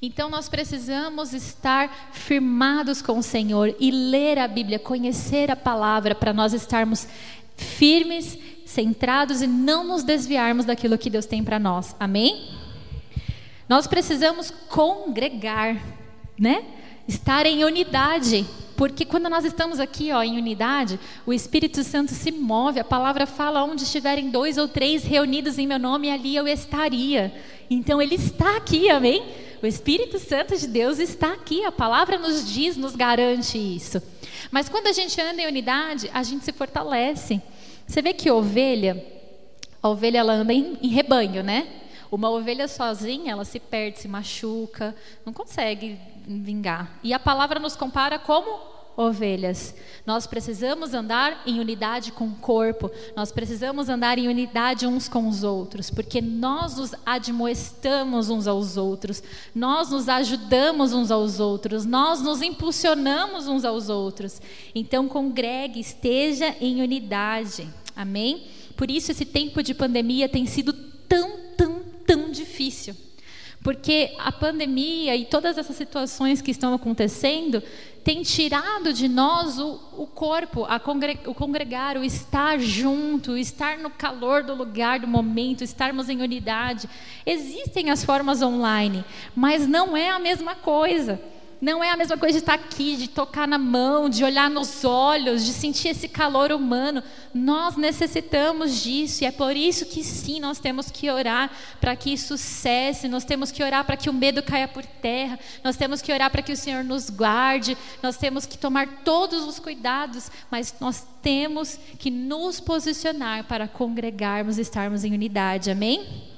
Então 0.03 0.29
nós 0.29 0.49
precisamos 0.49 1.33
estar 1.33 2.11
firmados 2.13 3.01
com 3.01 3.19
o 3.19 3.23
Senhor 3.23 3.75
e 3.79 3.91
ler 3.91 4.39
a 4.39 4.49
Bíblia, 4.49 4.81
conhecer 4.81 5.49
a 5.49 5.55
palavra 5.55 6.15
para 6.15 6.33
nós 6.33 6.53
estarmos 6.53 7.07
firmes, 7.57 8.37
centrados 8.65 9.41
e 9.43 9.47
não 9.47 9.85
nos 9.85 10.03
desviarmos 10.03 10.65
daquilo 10.65 10.99
que 10.99 11.09
Deus 11.09 11.25
tem 11.25 11.45
para 11.45 11.59
nós. 11.59 11.95
Amém? 12.01 12.56
Nós 13.69 13.87
precisamos 13.87 14.53
congregar, 14.69 15.77
né? 16.39 16.65
Estar 17.09 17.47
em 17.47 17.65
unidade. 17.65 18.47
Porque 18.77 19.05
quando 19.05 19.31
nós 19.31 19.45
estamos 19.45 19.81
aqui 19.81 20.13
ó, 20.13 20.23
em 20.23 20.37
unidade, 20.37 21.01
o 21.25 21.33
Espírito 21.33 21.83
Santo 21.83 22.13
se 22.13 22.31
move, 22.31 22.79
a 22.79 22.85
palavra 22.85 23.27
fala 23.27 23.65
onde 23.65 23.85
estiverem 23.85 24.31
dois 24.31 24.59
ou 24.59 24.69
três 24.69 25.03
reunidos 25.03 25.59
em 25.59 25.67
meu 25.67 25.79
nome, 25.79 26.11
ali 26.11 26.37
eu 26.37 26.47
estaria. 26.47 27.35
Então 27.71 28.01
ele 28.01 28.17
está 28.17 28.57
aqui, 28.57 28.91
amém? 28.91 29.25
O 29.63 29.67
Espírito 29.67 30.19
Santo 30.19 30.57
de 30.57 30.67
Deus 30.67 30.99
está 30.99 31.33
aqui, 31.33 31.65
a 31.65 31.73
palavra 31.73 32.19
nos 32.19 32.47
diz, 32.47 32.77
nos 32.77 32.95
garante 32.95 33.57
isso. 33.57 34.03
Mas 34.51 34.69
quando 34.69 34.89
a 34.89 34.93
gente 34.93 35.19
anda 35.21 35.41
em 35.41 35.47
unidade, 35.47 36.11
a 36.13 36.23
gente 36.23 36.45
se 36.45 36.53
fortalece. 36.53 37.41
Você 37.87 38.03
vê 38.03 38.13
que 38.13 38.31
ovelha, 38.31 39.03
a 39.83 39.89
ovelha 39.89 40.19
ela 40.19 40.35
anda 40.35 40.53
em, 40.53 40.77
em 40.83 40.89
rebanho, 40.89 41.43
né? 41.43 41.67
Uma 42.11 42.31
ovelha 42.31 42.69
sozinha, 42.69 43.33
ela 43.33 43.45
se 43.45 43.59
perde, 43.59 44.01
se 44.01 44.09
machuca, 44.09 44.95
não 45.25 45.33
consegue 45.33 45.99
vingar. 46.27 46.99
E 47.03 47.13
a 47.13 47.19
palavra 47.19 47.59
nos 47.59 47.77
compara 47.77 48.19
como 48.19 48.77
ovelhas. 48.97 49.75
Nós 50.07 50.27
precisamos 50.27 50.95
andar 50.95 51.43
em 51.47 51.61
unidade 51.61 52.11
com 52.13 52.29
o 52.29 52.35
corpo, 52.37 52.91
nós 53.15 53.31
precisamos 53.31 53.89
andar 53.89 54.19
em 54.19 54.27
unidade 54.27 54.87
uns 54.87 55.09
com 55.09 55.29
os 55.29 55.45
outros, 55.45 55.91
porque 55.91 56.21
nós 56.21 56.77
nos 56.77 56.95
admoestamos 57.05 58.31
uns 58.31 58.47
aos 58.47 58.77
outros, 58.77 59.23
nós 59.55 59.91
nos 59.91 60.09
ajudamos 60.09 60.93
uns 60.93 61.11
aos 61.11 61.39
outros, 61.39 61.85
nós 61.85 62.23
nos 62.23 62.41
impulsionamos 62.41 63.47
uns 63.47 63.65
aos 63.65 63.89
outros. 63.89 64.41
Então, 64.75 65.07
congregue, 65.09 65.79
esteja 65.79 66.55
em 66.61 66.81
unidade. 66.81 67.69
Amém? 67.95 68.45
Por 68.77 68.91
isso, 68.91 69.11
esse 69.11 69.25
tempo 69.25 69.63
de 69.63 69.75
pandemia 69.75 70.29
tem 70.29 70.47
sido 70.47 70.73
tão, 70.73 71.46
tão, 72.07 72.31
difícil. 72.31 72.97
Porque 73.63 74.13
a 74.19 74.31
pandemia 74.31 75.17
e 75.17 75.25
todas 75.25 75.59
essas 75.59 75.75
situações 75.75 76.41
que 76.41 76.53
estão 76.53 76.73
acontecendo 76.73 77.63
tem 78.05 78.23
tirado 78.23 78.93
de 78.93 79.09
nós 79.09 79.59
o, 79.59 79.81
o 79.99 80.07
corpo, 80.07 80.65
congre, 80.85 81.19
o 81.27 81.35
congregar, 81.35 81.97
o 81.97 82.05
estar 82.05 82.61
junto, 82.61 83.33
o 83.33 83.37
estar 83.37 83.79
no 83.79 83.91
calor 83.91 84.45
do 84.45 84.55
lugar, 84.55 85.01
do 85.01 85.09
momento, 85.09 85.65
estarmos 85.65 86.09
em 86.09 86.23
unidade. 86.23 86.89
Existem 87.27 87.91
as 87.91 88.05
formas 88.05 88.41
online, 88.41 89.05
mas 89.35 89.67
não 89.67 89.97
é 89.97 90.11
a 90.11 90.21
mesma 90.21 90.55
coisa. 90.55 91.21
Não 91.61 91.83
é 91.83 91.91
a 91.91 91.97
mesma 91.97 92.19
coisa 92.19 92.35
de 92.35 92.43
estar 92.43 92.55
aqui, 92.55 92.97
de 92.97 93.09
tocar 93.09 93.49
na 93.49 93.57
mão, 93.57 94.11
de 94.11 94.23
olhar 94.23 94.51
nos 94.51 94.85
olhos, 94.85 95.45
de 95.45 95.53
sentir 95.53 95.89
esse 95.89 96.07
calor 96.07 96.53
humano. 96.53 97.03
Nós 97.33 97.77
necessitamos 97.77 98.83
disso 98.83 99.25
e 99.25 99.27
é 99.27 99.33
por 99.33 99.57
isso 99.57 99.87
que 99.87 100.05
sim, 100.05 100.39
nós 100.39 100.59
temos 100.59 100.91
que 100.91 101.11
orar 101.11 101.51
para 101.81 101.97
que 101.97 102.13
isso 102.13 102.37
cesse, 102.37 103.09
nós 103.09 103.25
temos 103.25 103.51
que 103.51 103.63
orar 103.63 103.85
para 103.85 103.97
que 103.97 104.11
o 104.11 104.13
medo 104.13 104.43
caia 104.43 104.69
por 104.69 104.85
terra, 104.85 105.39
nós 105.65 105.77
temos 105.77 106.03
que 106.03 106.13
orar 106.13 106.31
para 106.31 106.43
que 106.43 106.53
o 106.53 106.57
Senhor 106.57 106.85
nos 106.85 107.09
guarde, 107.09 107.77
nós 108.03 108.19
temos 108.19 108.45
que 108.45 108.59
tomar 108.59 109.03
todos 109.03 109.45
os 109.45 109.59
cuidados, 109.59 110.31
mas 110.51 110.75
nós 110.79 111.07
temos 111.23 111.79
que 111.99 112.11
nos 112.11 112.61
posicionar 112.61 113.45
para 113.45 113.67
congregarmos 113.67 114.59
estarmos 114.59 115.05
em 115.05 115.15
unidade. 115.15 115.71
Amém? 115.71 116.36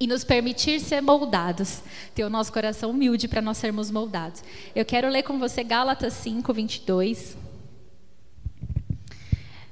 E 0.00 0.06
nos 0.06 0.24
permitir 0.24 0.80
ser 0.80 1.02
moldados, 1.02 1.82
ter 2.14 2.24
o 2.24 2.30
nosso 2.30 2.50
coração 2.50 2.90
humilde 2.90 3.28
para 3.28 3.42
nós 3.42 3.58
sermos 3.58 3.90
moldados. 3.90 4.42
Eu 4.74 4.84
quero 4.84 5.10
ler 5.10 5.22
com 5.22 5.38
você 5.38 5.62
Gálatas 5.62 6.14
5, 6.14 6.50
22. 6.54 7.36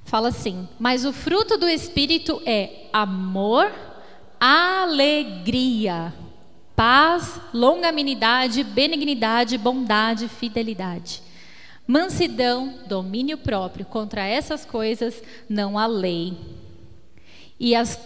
Fala 0.04 0.28
assim: 0.28 0.68
Mas 0.78 1.06
o 1.06 1.12
fruto 1.14 1.56
do 1.56 1.66
Espírito 1.66 2.42
é 2.44 2.88
amor, 2.92 3.72
alegria, 4.38 6.12
paz, 6.76 7.40
longanimidade, 7.52 8.62
benignidade, 8.62 9.56
bondade, 9.56 10.28
fidelidade. 10.28 11.22
Mansidão, 11.86 12.80
domínio 12.86 13.38
próprio, 13.38 13.86
contra 13.86 14.26
essas 14.26 14.66
coisas 14.66 15.22
não 15.48 15.78
há 15.78 15.86
lei. 15.86 16.36
E 17.58 17.74
as 17.74 17.96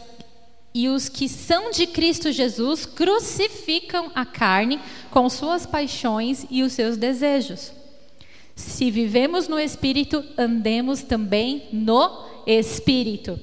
e 0.75 0.89
os 0.89 1.09
que 1.09 1.29
são 1.29 1.71
de 1.71 1.87
Cristo 1.87 2.33
Jesus 2.33 2.87
crucificam 2.87 4.11
a 4.15 4.25
carne 4.25 4.81
com 5.11 5.29
suas 5.29 5.67
paixões 5.67 6.47
e 6.51 6.63
os 6.63 6.73
seus 6.73 6.97
desejos. 6.97 7.73
Se 8.55 8.91
vivemos 8.91 9.49
no 9.49 9.59
Espírito, 9.59 10.25
andemos 10.37 11.03
também 11.03 11.69
no 11.73 12.25
Espírito. 12.47 13.39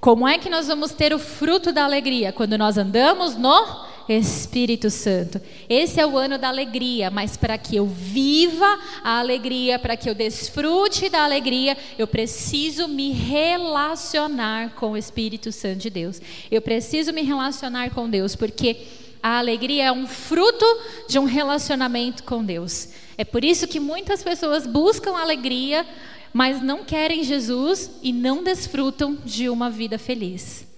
Como 0.00 0.26
é 0.26 0.38
que 0.38 0.48
nós 0.48 0.66
vamos 0.66 0.92
ter 0.92 1.12
o 1.12 1.18
fruto 1.18 1.72
da 1.72 1.84
alegria? 1.84 2.32
Quando 2.32 2.56
nós 2.56 2.78
andamos 2.78 3.36
no 3.36 3.89
Espírito 4.10 4.90
Santo. 4.90 5.40
Esse 5.68 6.00
é 6.00 6.06
o 6.06 6.18
ano 6.18 6.36
da 6.36 6.48
alegria, 6.48 7.12
mas 7.12 7.36
para 7.36 7.56
que 7.56 7.76
eu 7.76 7.86
viva 7.86 8.76
a 9.04 9.20
alegria, 9.20 9.78
para 9.78 9.96
que 9.96 10.10
eu 10.10 10.14
desfrute 10.16 11.08
da 11.08 11.22
alegria, 11.22 11.76
eu 11.96 12.08
preciso 12.08 12.88
me 12.88 13.12
relacionar 13.12 14.74
com 14.74 14.92
o 14.92 14.96
Espírito 14.96 15.52
Santo 15.52 15.78
de 15.78 15.90
Deus. 15.90 16.20
Eu 16.50 16.60
preciso 16.60 17.12
me 17.12 17.22
relacionar 17.22 17.90
com 17.90 18.10
Deus, 18.10 18.34
porque 18.34 18.78
a 19.22 19.38
alegria 19.38 19.84
é 19.84 19.92
um 19.92 20.08
fruto 20.08 20.66
de 21.08 21.16
um 21.16 21.24
relacionamento 21.24 22.24
com 22.24 22.44
Deus. 22.44 22.88
É 23.16 23.24
por 23.24 23.44
isso 23.44 23.68
que 23.68 23.78
muitas 23.78 24.24
pessoas 24.24 24.66
buscam 24.66 25.16
alegria, 25.16 25.86
mas 26.32 26.60
não 26.60 26.82
querem 26.82 27.22
Jesus 27.22 27.92
e 28.02 28.12
não 28.12 28.42
desfrutam 28.42 29.16
de 29.24 29.48
uma 29.48 29.70
vida 29.70 29.98
feliz. 29.98 30.69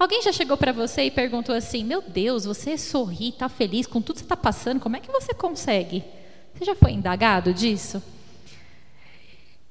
Alguém 0.00 0.22
já 0.22 0.32
chegou 0.32 0.56
para 0.56 0.72
você 0.72 1.02
e 1.02 1.10
perguntou 1.10 1.54
assim: 1.54 1.84
Meu 1.84 2.00
Deus, 2.00 2.46
você 2.46 2.78
sorri, 2.78 3.28
está 3.28 3.50
feliz 3.50 3.86
com 3.86 4.00
tudo 4.00 4.14
que 4.14 4.20
você 4.20 4.24
está 4.24 4.36
passando, 4.36 4.80
como 4.80 4.96
é 4.96 5.00
que 5.00 5.12
você 5.12 5.34
consegue? 5.34 6.02
Você 6.54 6.64
já 6.64 6.74
foi 6.74 6.92
indagado 6.92 7.52
disso? 7.52 8.02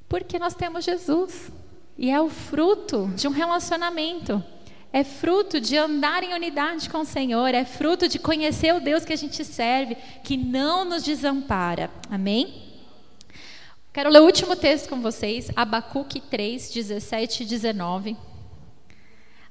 Porque 0.07 0.37
nós 0.37 0.53
temos 0.53 0.85
Jesus. 0.85 1.51
E 1.97 2.11
é 2.11 2.21
o 2.21 2.29
fruto 2.29 3.11
de 3.15 3.27
um 3.27 3.31
relacionamento. 3.31 4.41
É 4.93 5.03
fruto 5.03 5.59
de 5.59 5.75
andar 5.75 6.23
em 6.23 6.35
unidade 6.35 6.91
com 6.91 6.99
o 6.99 7.05
Senhor. 7.05 7.47
É 7.55 7.65
fruto 7.65 8.07
de 8.07 8.19
conhecer 8.19 8.71
o 8.75 8.79
Deus 8.79 9.03
que 9.03 9.13
a 9.13 9.17
gente 9.17 9.43
serve, 9.43 9.97
que 10.23 10.37
não 10.37 10.85
nos 10.85 11.01
desampara. 11.01 11.89
Amém? 12.07 12.69
Quero 13.91 14.11
ler 14.11 14.21
o 14.21 14.25
último 14.25 14.55
texto 14.55 14.89
com 14.89 15.01
vocês, 15.01 15.49
Abacuque 15.55 16.21
3, 16.21 16.71
17 16.71 17.41
e 17.41 17.45
19. 17.47 18.28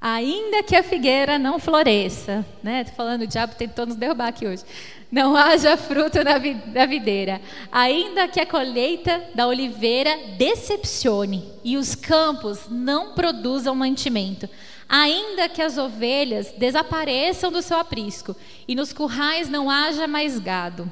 Ainda 0.01 0.63
que 0.63 0.77
a 0.77 0.83
figueira 0.83 1.41
não 1.41 1.59
floresça, 1.59 2.47
né? 2.63 2.85
Tô 2.85 2.93
falando, 2.93 3.23
o 3.23 3.27
diabo 3.27 3.57
tentou 3.57 3.85
nos 3.85 3.97
derrubar 3.97 4.29
aqui 4.29 4.47
hoje. 4.47 4.63
Não 5.11 5.37
haja 5.37 5.77
fruto 5.77 6.23
na, 6.23 6.39
vi 6.39 6.57
na 6.67 6.87
videira. 6.87 7.41
Ainda 7.73 8.29
que 8.29 8.39
a 8.39 8.47
colheita 8.47 9.25
da 9.35 9.49
oliveira 9.49 10.17
decepcione 10.37 11.53
e 11.65 11.77
os 11.77 11.97
campos 11.97 12.69
não 12.71 13.13
produzam 13.15 13.75
mantimento. 13.75 14.49
Ainda 14.89 15.49
que 15.49 15.61
as 15.61 15.77
ovelhas 15.77 16.53
desapareçam 16.57 17.51
do 17.51 17.61
seu 17.61 17.79
aprisco 17.79 18.37
e 18.69 18.77
nos 18.77 18.93
currais 18.93 19.49
não 19.49 19.69
haja 19.69 20.07
mais 20.07 20.39
gado. 20.39 20.91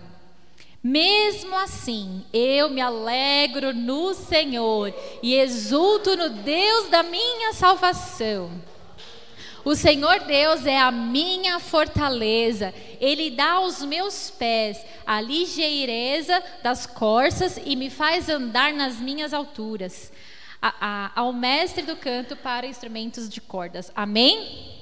Mesmo 0.83 1.57
assim, 1.57 2.25
eu 2.33 2.71
me 2.71 2.81
alegro 2.81 3.73
no 3.73 4.15
Senhor 4.15 4.93
e 5.23 5.35
exulto 5.35 6.17
no 6.17 6.31
Deus 6.31 6.89
da 6.89 7.03
minha 7.03 7.53
salvação. 7.53 8.51
O 9.67 9.75
Senhor 9.75 10.21
Deus 10.21 10.65
é 10.65 10.79
a 10.79 10.93
minha 10.93 11.59
fortaleza. 11.59 12.73
Ele 13.01 13.31
dá 13.31 13.55
aos 13.55 13.83
meus 13.83 14.31
pés 14.31 14.81
a 15.05 15.21
ligeireza 15.21 16.41
das 16.63 16.87
corças 16.87 17.59
e 17.65 17.75
me 17.75 17.91
faz 17.91 18.29
andar 18.29 18.73
nas 18.73 19.01
minhas 19.01 19.35
alturas. 19.35 20.13
A, 20.63 20.73
a, 20.81 21.21
ao 21.21 21.33
mestre 21.33 21.83
do 21.83 21.97
canto 21.97 22.37
para 22.37 22.65
instrumentos 22.65 23.29
de 23.29 23.41
cordas. 23.41 23.91
Amém? 23.93 24.76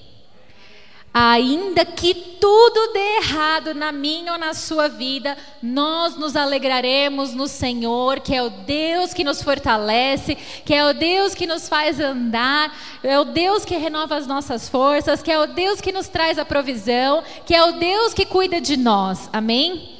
Ainda 1.16 1.84
que 1.84 2.12
tudo 2.12 2.92
dê 2.92 3.18
errado 3.18 3.72
na 3.72 3.92
minha 3.92 4.32
ou 4.32 4.38
na 4.38 4.52
sua 4.52 4.88
vida, 4.88 5.38
nós 5.62 6.16
nos 6.16 6.34
alegraremos 6.34 7.32
no 7.32 7.46
Senhor, 7.46 8.18
que 8.18 8.34
é 8.34 8.42
o 8.42 8.50
Deus 8.50 9.14
que 9.14 9.22
nos 9.22 9.40
fortalece, 9.40 10.36
que 10.64 10.74
é 10.74 10.84
o 10.84 10.92
Deus 10.92 11.32
que 11.32 11.46
nos 11.46 11.68
faz 11.68 12.00
andar, 12.00 12.76
é 13.00 13.16
o 13.16 13.24
Deus 13.24 13.64
que 13.64 13.76
renova 13.76 14.16
as 14.16 14.26
nossas 14.26 14.68
forças, 14.68 15.22
que 15.22 15.30
é 15.30 15.38
o 15.38 15.46
Deus 15.46 15.80
que 15.80 15.92
nos 15.92 16.08
traz 16.08 16.36
a 16.36 16.44
provisão, 16.44 17.22
que 17.46 17.54
é 17.54 17.62
o 17.62 17.78
Deus 17.78 18.12
que 18.12 18.26
cuida 18.26 18.60
de 18.60 18.76
nós. 18.76 19.30
Amém? 19.32 19.93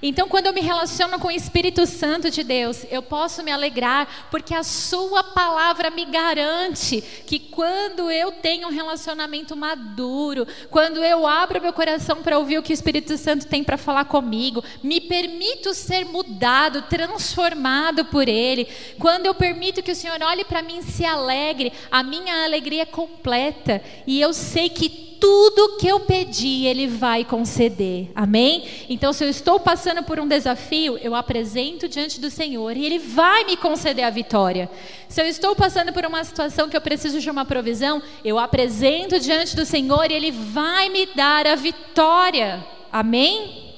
Então, 0.00 0.28
quando 0.28 0.46
eu 0.46 0.52
me 0.52 0.60
relaciono 0.60 1.18
com 1.18 1.28
o 1.28 1.32
Espírito 1.32 1.84
Santo 1.86 2.30
de 2.30 2.44
Deus, 2.44 2.84
eu 2.90 3.02
posso 3.02 3.42
me 3.42 3.50
alegrar, 3.50 4.28
porque 4.30 4.54
a 4.54 4.62
Sua 4.62 5.24
palavra 5.24 5.90
me 5.90 6.04
garante 6.04 7.00
que 7.26 7.38
quando 7.38 8.10
eu 8.10 8.30
tenho 8.30 8.68
um 8.68 8.70
relacionamento 8.70 9.56
maduro, 9.56 10.46
quando 10.70 11.02
eu 11.02 11.26
abro 11.26 11.60
meu 11.60 11.72
coração 11.72 12.22
para 12.22 12.38
ouvir 12.38 12.58
o 12.58 12.62
que 12.62 12.72
o 12.72 12.74
Espírito 12.74 13.16
Santo 13.16 13.46
tem 13.46 13.64
para 13.64 13.76
falar 13.76 14.04
comigo, 14.04 14.62
me 14.82 15.00
permito 15.00 15.74
ser 15.74 16.04
mudado, 16.04 16.82
transformado 16.82 18.04
por 18.04 18.28
Ele, 18.28 18.68
quando 18.98 19.26
eu 19.26 19.34
permito 19.34 19.82
que 19.82 19.92
o 19.92 19.96
Senhor 19.96 20.22
olhe 20.22 20.44
para 20.44 20.62
mim 20.62 20.78
e 20.78 20.82
se 20.82 21.04
alegre, 21.04 21.72
a 21.90 22.02
minha 22.02 22.44
alegria 22.44 22.82
é 22.82 22.86
completa. 22.86 23.82
E 24.06 24.20
eu 24.20 24.32
sei 24.32 24.68
que 24.68 25.07
tudo 25.20 25.76
que 25.76 25.86
eu 25.86 26.00
pedi, 26.00 26.66
Ele 26.66 26.86
vai 26.86 27.24
conceder. 27.24 28.10
Amém? 28.14 28.64
Então, 28.88 29.12
se 29.12 29.24
eu 29.24 29.28
estou 29.28 29.58
passando 29.60 30.02
por 30.02 30.18
um 30.18 30.26
desafio, 30.26 30.98
eu 30.98 31.14
apresento 31.14 31.88
diante 31.88 32.20
do 32.20 32.30
Senhor 32.30 32.76
e 32.76 32.84
Ele 32.84 32.98
vai 32.98 33.44
me 33.44 33.56
conceder 33.56 34.04
a 34.04 34.10
vitória. 34.10 34.70
Se 35.08 35.20
eu 35.20 35.26
estou 35.26 35.54
passando 35.54 35.92
por 35.92 36.04
uma 36.04 36.22
situação 36.24 36.68
que 36.68 36.76
eu 36.76 36.80
preciso 36.80 37.20
de 37.20 37.30
uma 37.30 37.44
provisão, 37.44 38.02
eu 38.24 38.38
apresento 38.38 39.18
diante 39.18 39.56
do 39.56 39.64
Senhor 39.64 40.10
e 40.10 40.14
Ele 40.14 40.30
vai 40.30 40.88
me 40.88 41.06
dar 41.14 41.46
a 41.46 41.54
vitória. 41.54 42.64
Amém? 42.92 43.74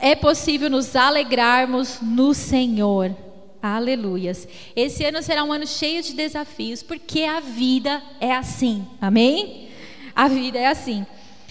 É 0.00 0.14
possível 0.14 0.68
nos 0.68 0.96
alegrarmos 0.96 1.98
no 2.00 2.34
Senhor. 2.34 3.25
Aleluias. 3.74 4.46
Esse 4.76 5.04
ano 5.04 5.22
será 5.22 5.42
um 5.42 5.52
ano 5.52 5.66
cheio 5.66 6.02
de 6.02 6.14
desafios, 6.14 6.82
porque 6.82 7.22
a 7.22 7.40
vida 7.40 8.00
é 8.20 8.32
assim. 8.32 8.86
Amém? 9.00 9.70
A 10.14 10.28
vida 10.28 10.58
é 10.58 10.66
assim. 10.66 11.04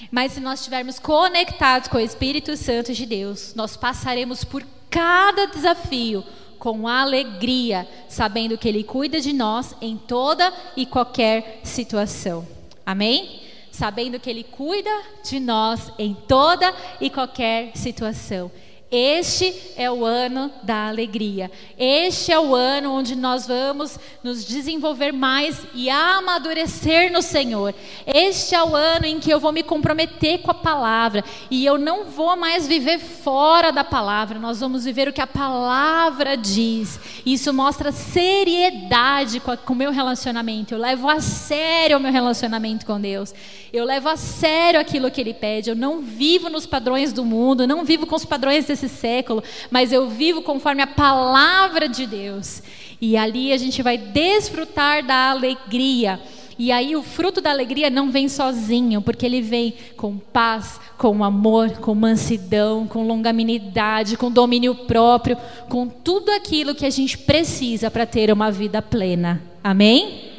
Mas 0.09 0.31
se 0.31 0.39
nós 0.39 0.59
estivermos 0.59 0.97
conectados 0.97 1.89
com 1.89 1.97
o 1.97 2.01
Espírito 2.01 2.55
Santo 2.55 2.93
de 2.93 3.05
Deus, 3.05 3.53
nós 3.53 3.75
passaremos 3.75 4.43
por 4.43 4.63
cada 4.89 5.45
desafio 5.47 6.23
com 6.57 6.87
alegria, 6.87 7.87
sabendo 8.07 8.57
que 8.57 8.67
Ele 8.67 8.83
cuida 8.83 9.19
de 9.19 9.33
nós 9.33 9.75
em 9.81 9.97
toda 9.97 10.53
e 10.75 10.85
qualquer 10.85 11.59
situação. 11.63 12.47
Amém? 12.85 13.41
Sabendo 13.71 14.19
que 14.19 14.29
Ele 14.29 14.43
cuida 14.43 14.89
de 15.23 15.39
nós 15.39 15.91
em 15.99 16.13
toda 16.13 16.73
e 17.01 17.09
qualquer 17.09 17.71
situação. 17.75 18.49
Este 18.97 19.53
é 19.75 19.91
o 19.91 20.05
ano 20.05 20.49
da 20.63 20.87
alegria. 20.87 21.51
Este 21.77 22.31
é 22.31 22.39
o 22.39 22.55
ano 22.55 22.93
onde 22.93 23.13
nós 23.13 23.45
vamos 23.45 23.99
nos 24.23 24.45
desenvolver 24.45 25.11
mais 25.11 25.67
e 25.73 25.89
amadurecer 25.89 27.11
no 27.11 27.21
Senhor. 27.21 27.75
Este 28.07 28.55
é 28.55 28.63
o 28.63 28.73
ano 28.73 29.05
em 29.05 29.19
que 29.19 29.29
eu 29.29 29.37
vou 29.37 29.51
me 29.51 29.63
comprometer 29.63 30.37
com 30.37 30.51
a 30.51 30.53
palavra 30.53 31.25
e 31.51 31.65
eu 31.65 31.77
não 31.77 32.05
vou 32.05 32.37
mais 32.37 32.69
viver 32.69 32.97
fora 32.99 33.69
da 33.69 33.83
palavra. 33.83 34.39
Nós 34.39 34.61
vamos 34.61 34.85
viver 34.85 35.09
o 35.09 35.13
que 35.13 35.19
a 35.19 35.27
palavra 35.27 36.37
diz. 36.37 36.97
Isso 37.25 37.51
mostra 37.51 37.91
seriedade 37.91 39.41
com 39.41 39.73
o 39.73 39.75
meu 39.75 39.91
relacionamento. 39.91 40.73
Eu 40.73 40.79
levo 40.79 41.09
a 41.09 41.19
sério 41.19 41.97
o 41.97 41.99
meu 41.99 42.13
relacionamento 42.13 42.85
com 42.85 42.97
Deus. 42.97 43.33
Eu 43.73 43.83
levo 43.83 44.07
a 44.07 44.15
sério 44.15 44.79
aquilo 44.79 45.11
que 45.11 45.19
Ele 45.19 45.33
pede. 45.33 45.69
Eu 45.69 45.75
não 45.75 45.99
vivo 45.99 46.49
nos 46.49 46.65
padrões 46.65 47.11
do 47.11 47.25
mundo, 47.25 47.67
não 47.67 47.83
vivo 47.83 48.07
com 48.07 48.15
os 48.15 48.23
padrões 48.23 48.63
desse 48.63 48.84
século, 48.87 49.43
mas 49.69 49.91
eu 49.91 50.09
vivo 50.09 50.41
conforme 50.41 50.81
a 50.81 50.87
palavra 50.87 51.87
de 51.87 52.05
Deus. 52.05 52.61
E 53.01 53.17
ali 53.17 53.51
a 53.51 53.57
gente 53.57 53.81
vai 53.81 53.97
desfrutar 53.97 55.05
da 55.05 55.31
alegria. 55.31 56.19
E 56.57 56.71
aí 56.71 56.95
o 56.95 57.03
fruto 57.03 57.41
da 57.41 57.51
alegria 57.51 57.89
não 57.89 58.09
vem 58.09 58.29
sozinho, 58.29 59.01
porque 59.01 59.25
ele 59.25 59.41
vem 59.41 59.73
com 59.97 60.17
paz, 60.17 60.79
com 60.97 61.21
amor, 61.23 61.71
com 61.79 61.93
mansidão, 61.93 62.87
com 62.87 63.05
longanimidade, 63.05 64.15
com 64.15 64.31
domínio 64.31 64.73
próprio, 64.73 65.37
com 65.67 65.87
tudo 65.87 66.31
aquilo 66.31 66.73
que 66.73 66.85
a 66.85 66.89
gente 66.89 67.17
precisa 67.17 67.91
para 67.91 68.05
ter 68.05 68.31
uma 68.31 68.51
vida 68.51 68.81
plena. 68.81 69.41
Amém? 69.61 70.31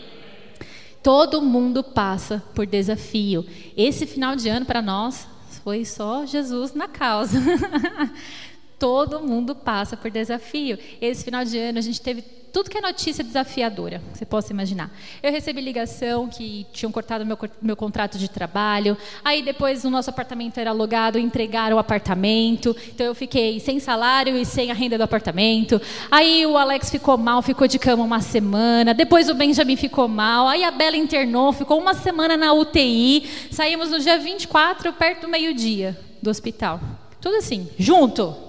Todo 1.03 1.43
mundo 1.43 1.85
passa 1.85 2.43
por 2.55 2.67
desafio. 2.67 3.45
Esse 3.77 4.07
final 4.07 4.35
de 4.35 4.49
ano 4.49 4.65
para 4.65 4.81
nós 4.81 5.29
foi 5.67 5.85
só 5.85 6.25
Jesus 6.25 6.75
na 6.75 6.87
causa. 6.87 7.41
Todo 8.79 9.21
mundo 9.21 9.55
passa 9.55 9.97
por 9.97 10.11
desafio. 10.11 10.79
Esse 11.01 11.25
final 11.25 11.45
de 11.45 11.59
ano 11.59 11.79
a 11.79 11.83
gente 11.83 12.01
teve 12.01 12.23
tudo 12.57 12.71
que 12.71 12.79
é 12.79 12.81
notícia 12.81 13.23
desafiadora, 13.23 14.01
você 14.15 14.25
possa 14.25 14.51
imaginar. 14.51 14.91
Eu 15.23 15.31
recebi 15.31 15.61
ligação 15.61 16.27
que 16.27 16.67
tinham 16.73 16.91
cortado 16.91 17.27
meu, 17.27 17.37
meu 17.61 17.77
contrato 17.77 18.17
de 18.17 18.31
trabalho, 18.31 18.97
aí 19.23 19.43
depois 19.43 19.85
o 19.85 19.91
nosso 19.91 20.09
apartamento 20.09 20.57
era 20.57 20.71
alugado, 20.71 21.19
entregaram 21.19 21.77
o 21.77 21.79
apartamento, 21.79 22.75
então 22.95 23.05
eu 23.05 23.15
fiquei 23.15 23.61
sem 23.61 23.79
salário 23.79 24.35
e 24.39 24.47
sem 24.47 24.71
a 24.71 24.75
renda 24.75 24.97
do 24.97 25.05
apartamento. 25.05 25.79
Aí 26.11 26.47
o 26.47 26.57
Alex 26.57 26.89
ficou 26.89 27.19
mal, 27.19 27.43
ficou 27.43 27.69
de 27.69 27.79
cama 27.79 28.03
uma 28.03 28.23
semana, 28.23 28.95
depois 28.95 29.29
o 29.29 29.35
Benjamin 29.35 29.77
ficou 29.77 30.09
mal, 30.09 30.49
aí 30.49 30.65
a 30.65 30.71
Bela 30.71 30.97
internou, 30.97 31.53
ficou 31.53 31.79
uma 31.79 31.93
semana 31.93 32.39
na 32.39 32.55
UTI, 32.55 33.29
saímos 33.51 33.91
no 33.91 33.99
dia 33.99 34.17
24, 34.17 34.95
perto 34.95 35.23
do 35.23 35.29
meio-dia 35.29 35.95
do 36.23 36.31
hospital. 36.31 36.81
Tudo 37.21 37.37
assim, 37.37 37.69
junto. 37.79 38.46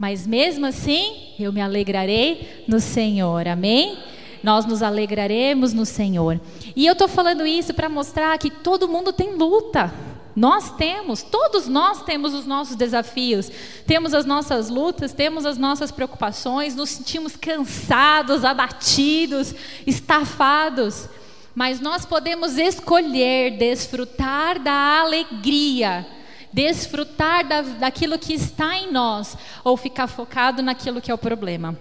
Mas 0.00 0.26
mesmo 0.26 0.64
assim, 0.64 1.34
eu 1.38 1.52
me 1.52 1.60
alegrarei 1.60 2.64
no 2.66 2.80
Senhor. 2.80 3.46
Amém? 3.46 3.98
Nós 4.42 4.64
nos 4.64 4.82
alegraremos 4.82 5.74
no 5.74 5.84
Senhor. 5.84 6.40
E 6.74 6.86
eu 6.86 6.94
estou 6.94 7.06
falando 7.06 7.46
isso 7.46 7.74
para 7.74 7.86
mostrar 7.86 8.38
que 8.38 8.50
todo 8.50 8.88
mundo 8.88 9.12
tem 9.12 9.34
luta. 9.34 9.92
Nós 10.34 10.74
temos, 10.74 11.22
todos 11.22 11.68
nós 11.68 12.02
temos 12.02 12.32
os 12.32 12.46
nossos 12.46 12.76
desafios, 12.76 13.52
temos 13.86 14.14
as 14.14 14.24
nossas 14.24 14.70
lutas, 14.70 15.12
temos 15.12 15.44
as 15.44 15.58
nossas 15.58 15.90
preocupações, 15.90 16.74
nos 16.74 16.88
sentimos 16.88 17.36
cansados, 17.36 18.42
abatidos, 18.42 19.54
estafados, 19.86 21.10
mas 21.54 21.78
nós 21.78 22.06
podemos 22.06 22.56
escolher 22.56 23.58
desfrutar 23.58 24.58
da 24.62 25.00
alegria 25.02 26.06
desfrutar 26.52 27.46
da, 27.46 27.62
daquilo 27.62 28.18
que 28.18 28.34
está 28.34 28.76
em 28.76 28.90
nós 28.90 29.36
ou 29.64 29.76
ficar 29.76 30.06
focado 30.06 30.62
naquilo 30.62 31.00
que 31.00 31.10
é 31.10 31.14
o 31.14 31.18
problema. 31.18 31.78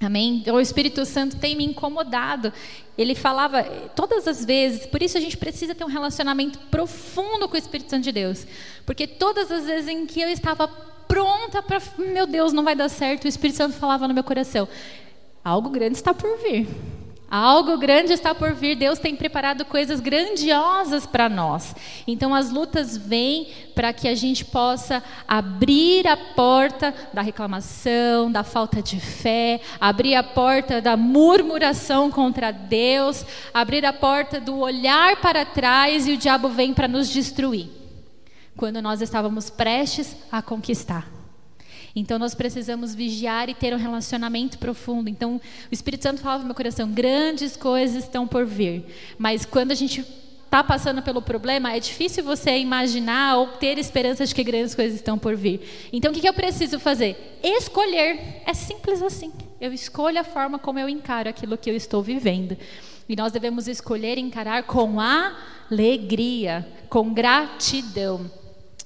Amém? 0.00 0.36
Então, 0.36 0.54
o 0.54 0.60
Espírito 0.60 1.04
Santo 1.04 1.36
tem 1.36 1.56
me 1.56 1.64
incomodado. 1.64 2.52
Ele 2.96 3.16
falava 3.16 3.64
todas 3.96 4.28
as 4.28 4.44
vezes, 4.44 4.86
por 4.86 5.02
isso 5.02 5.18
a 5.18 5.20
gente 5.20 5.36
precisa 5.36 5.74
ter 5.74 5.84
um 5.84 5.88
relacionamento 5.88 6.58
profundo 6.70 7.48
com 7.48 7.54
o 7.54 7.58
Espírito 7.58 7.90
Santo 7.90 8.04
de 8.04 8.12
Deus. 8.12 8.46
Porque 8.86 9.06
todas 9.08 9.50
as 9.50 9.66
vezes 9.66 9.88
em 9.88 10.06
que 10.06 10.20
eu 10.20 10.28
estava 10.28 10.68
pronta 10.68 11.62
para, 11.62 11.82
meu 11.98 12.26
Deus, 12.26 12.52
não 12.52 12.62
vai 12.62 12.76
dar 12.76 12.88
certo, 12.88 13.24
o 13.24 13.28
Espírito 13.28 13.56
Santo 13.56 13.74
falava 13.74 14.06
no 14.06 14.14
meu 14.14 14.22
coração: 14.22 14.68
algo 15.44 15.68
grande 15.68 15.96
está 15.96 16.14
por 16.14 16.38
vir. 16.38 16.68
Algo 17.30 17.76
grande 17.76 18.14
está 18.14 18.34
por 18.34 18.54
vir, 18.54 18.74
Deus 18.74 18.98
tem 18.98 19.14
preparado 19.14 19.62
coisas 19.66 20.00
grandiosas 20.00 21.04
para 21.04 21.28
nós. 21.28 21.74
Então 22.06 22.34
as 22.34 22.50
lutas 22.50 22.96
vêm 22.96 23.48
para 23.74 23.92
que 23.92 24.08
a 24.08 24.14
gente 24.14 24.46
possa 24.46 25.02
abrir 25.26 26.06
a 26.06 26.16
porta 26.16 26.94
da 27.12 27.20
reclamação, 27.20 28.32
da 28.32 28.42
falta 28.42 28.80
de 28.80 28.98
fé, 28.98 29.60
abrir 29.78 30.14
a 30.14 30.22
porta 30.22 30.80
da 30.80 30.96
murmuração 30.96 32.10
contra 32.10 32.50
Deus, 32.50 33.26
abrir 33.52 33.84
a 33.84 33.92
porta 33.92 34.40
do 34.40 34.58
olhar 34.58 35.20
para 35.20 35.44
trás 35.44 36.06
e 36.08 36.12
o 36.12 36.16
diabo 36.16 36.48
vem 36.48 36.72
para 36.72 36.88
nos 36.88 37.10
destruir. 37.10 37.68
Quando 38.56 38.80
nós 38.80 39.02
estávamos 39.02 39.50
prestes 39.50 40.16
a 40.32 40.40
conquistar. 40.40 41.17
Então 41.98 42.18
nós 42.18 42.34
precisamos 42.34 42.94
vigiar 42.94 43.48
e 43.48 43.54
ter 43.54 43.74
um 43.74 43.78
relacionamento 43.78 44.58
profundo. 44.58 45.08
Então 45.08 45.36
o 45.36 45.74
Espírito 45.74 46.02
Santo 46.02 46.20
falava 46.20 46.40
no 46.40 46.46
meu 46.46 46.54
coração: 46.54 46.90
grandes 46.90 47.56
coisas 47.56 48.04
estão 48.04 48.26
por 48.26 48.46
vir. 48.46 48.84
Mas 49.18 49.44
quando 49.44 49.72
a 49.72 49.74
gente 49.74 50.04
está 50.48 50.64
passando 50.64 51.02
pelo 51.02 51.20
problema, 51.20 51.74
é 51.74 51.80
difícil 51.80 52.24
você 52.24 52.56
imaginar 52.56 53.36
ou 53.36 53.48
ter 53.48 53.78
esperança 53.78 54.24
de 54.24 54.34
que 54.34 54.42
grandes 54.42 54.74
coisas 54.74 54.94
estão 54.94 55.18
por 55.18 55.36
vir. 55.36 55.88
Então 55.92 56.10
o 56.10 56.14
que, 56.14 56.26
eu 56.26 56.32
preciso 56.32 56.78
fazer? 56.78 57.38
Escolher. 57.42 58.42
É 58.46 58.54
simples 58.54 59.02
assim. 59.02 59.32
Eu 59.60 59.72
escolho 59.72 60.20
a 60.20 60.24
forma 60.24 60.58
como 60.58 60.78
eu 60.78 60.88
encaro 60.88 61.28
aquilo 61.28 61.58
que 61.58 61.68
eu 61.68 61.76
estou 61.76 62.02
vivendo. 62.02 62.56
E 63.08 63.16
nós 63.16 63.32
devemos 63.32 63.68
escolher 63.68 64.18
encarar 64.18 64.62
com 64.62 64.98
alegria, 65.00 66.66
com 66.88 67.12
gratidão. 67.12 68.30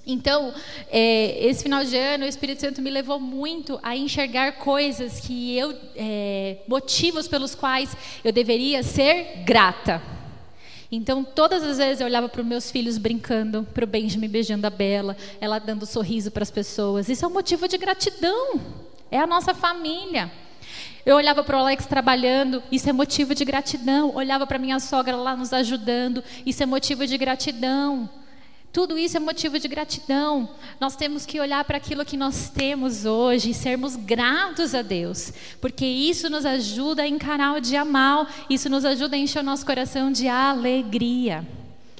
Então, 0.05 0.53
é, 0.91 1.47
esse 1.47 1.63
final 1.63 1.85
de 1.85 1.97
ano, 1.97 2.25
o 2.25 2.29
Espírito 2.29 2.61
Santo 2.61 2.83
me 2.83 2.91
levou 2.91 3.21
muito 3.21 3.79
a 3.83 3.97
enxergar 3.97 4.53
coisas 4.53 5.21
que 5.21 5.57
eu, 5.57 5.77
é, 5.95 6.57
motivos 6.67 7.29
pelos 7.29 7.55
quais 7.55 7.97
eu 8.25 8.33
deveria 8.33 8.83
ser 8.83 9.45
grata. 9.45 10.03
Então, 10.91 11.23
todas 11.23 11.63
as 11.63 11.79
vezes 11.79 12.01
eu 12.01 12.07
olhava 12.07 12.29
para 12.29 12.41
os 12.41 12.47
meus 12.47 12.71
filhos 12.71 12.99
brincando, 12.99 13.67
para 13.73 13.85
o 13.85 13.87
Benjamin 13.87 14.29
beijando 14.29 14.67
a 14.67 14.71
Bela, 14.71 15.17
ela 15.41 15.61
dando 15.61 15.87
sorriso 15.87 16.33
para 16.33 16.43
as 16.43 16.51
pessoas. 16.51 17.09
Isso 17.09 17.25
é 17.25 17.29
um 17.29 17.33
motivo 17.33 17.69
de 17.69 17.79
gratidão. 17.79 18.61
É 19.09 19.19
a 19.19 19.27
nossa 19.27 19.55
família. 19.55 20.31
Eu 21.07 21.17
olhava 21.17 21.45
para 21.45 21.57
o 21.57 21.61
Alex 21.61 21.87
trabalhando, 21.87 22.63
isso 22.73 22.91
é 22.91 22.93
motivo 22.93 23.35
de 23.37 23.45
gratidão. 23.45 24.15
Olhava 24.15 24.47
para 24.47 24.59
minha 24.59 24.81
sogra 24.81 25.17
lá 25.17 25.37
nos 25.37 25.53
ajudando, 25.53 26.25
isso 26.45 26.63
é 26.63 26.67
motivo 26.67 27.07
de 27.07 27.17
gratidão 27.17 28.11
Tudo 28.73 28.99
isso 28.99 29.19
é 29.19 29.21
motivo 29.21 29.59
de 29.59 29.69
gratidão. 29.69 30.49
Nós 30.81 30.97
temos 30.97 31.27
que 31.27 31.39
olhar 31.39 31.63
para 31.65 31.77
aquilo 31.77 32.07
que 32.07 32.17
nós 32.17 32.49
temos 32.49 33.05
hoje 33.05 33.51
e 33.51 33.55
sermos 33.55 33.97
gratos 33.97 34.75
a 34.75 34.81
Deus, 34.81 35.31
porque 35.61 35.85
isso 35.85 36.31
nos 36.31 36.47
ajuda 36.47 37.03
a 37.03 37.07
encarar 37.07 37.55
o 37.55 37.61
dia 37.61 37.85
mal, 37.85 38.27
isso 38.49 38.71
nos 38.71 38.87
ajuda 38.87 39.15
a 39.15 39.19
encher 39.19 39.41
o 39.41 39.45
nosso 39.45 39.67
coração 39.67 40.11
de 40.11 40.27
alegria 40.27 41.47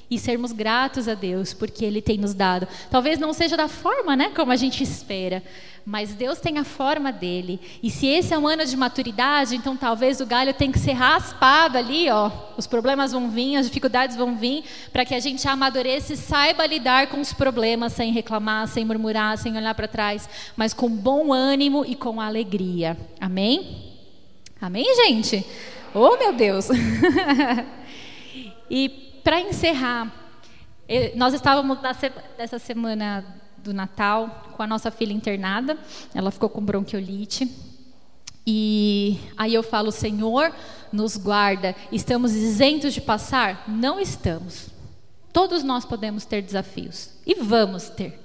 e 0.09 0.17
sermos 0.17 0.51
gratos 0.51 1.07
a 1.07 1.13
Deus 1.13 1.53
porque 1.53 1.85
Ele 1.85 2.01
tem 2.01 2.17
nos 2.17 2.33
dado. 2.33 2.67
Talvez 2.89 3.19
não 3.19 3.33
seja 3.33 3.55
da 3.55 3.67
forma, 3.67 4.15
né, 4.15 4.31
como 4.35 4.51
a 4.51 4.55
gente 4.55 4.83
espera, 4.83 5.43
mas 5.85 6.13
Deus 6.13 6.39
tem 6.39 6.57
a 6.57 6.63
forma 6.63 7.11
dele. 7.11 7.59
E 7.81 7.89
se 7.89 8.07
esse 8.07 8.33
é 8.33 8.37
um 8.37 8.47
ano 8.47 8.65
de 8.65 8.75
maturidade, 8.77 9.55
então 9.55 9.75
talvez 9.75 10.21
o 10.21 10.25
galho 10.25 10.53
tenha 10.53 10.71
que 10.71 10.79
ser 10.79 10.93
raspado 10.93 11.77
ali, 11.77 12.09
ó. 12.09 12.31
Os 12.57 12.65
problemas 12.65 13.11
vão 13.11 13.29
vir, 13.29 13.57
as 13.57 13.67
dificuldades 13.67 14.15
vão 14.15 14.37
vir, 14.37 14.63
para 14.93 15.03
que 15.03 15.13
a 15.13 15.19
gente 15.19 15.45
amadureça 15.47 16.13
e 16.13 16.17
saiba 16.17 16.65
lidar 16.65 17.07
com 17.07 17.19
os 17.19 17.33
problemas 17.33 17.93
sem 17.93 18.13
reclamar, 18.13 18.67
sem 18.67 18.85
murmurar, 18.85 19.37
sem 19.37 19.57
olhar 19.57 19.75
para 19.75 19.87
trás, 19.87 20.29
mas 20.55 20.73
com 20.73 20.89
bom 20.89 21.33
ânimo 21.33 21.83
e 21.85 21.95
com 21.95 22.21
alegria. 22.21 22.97
Amém? 23.19 23.91
Amém, 24.61 24.85
gente? 25.05 25.45
Oh, 25.93 26.15
meu 26.17 26.31
Deus! 26.31 26.69
e 28.69 28.87
para 29.21 29.41
encerrar, 29.41 30.11
nós 31.15 31.33
estávamos 31.33 31.77
nessa 32.37 32.57
semana 32.57 33.42
do 33.63 33.73
Natal 33.73 34.51
com 34.55 34.61
a 34.61 34.67
nossa 34.67 34.91
filha 34.91 35.13
internada. 35.13 35.77
Ela 36.13 36.31
ficou 36.31 36.49
com 36.49 36.61
bronquiolite. 36.61 37.49
E 38.45 39.19
aí 39.37 39.53
eu 39.53 39.63
falo, 39.63 39.91
Senhor, 39.91 40.53
nos 40.91 41.15
guarda. 41.15 41.75
Estamos 41.91 42.33
isentos 42.33 42.93
de 42.93 43.01
passar? 43.01 43.63
Não 43.67 43.99
estamos. 43.99 44.67
Todos 45.31 45.63
nós 45.63 45.85
podemos 45.85 46.25
ter 46.25 46.41
desafios 46.41 47.09
e 47.25 47.35
vamos 47.35 47.89
ter. 47.89 48.19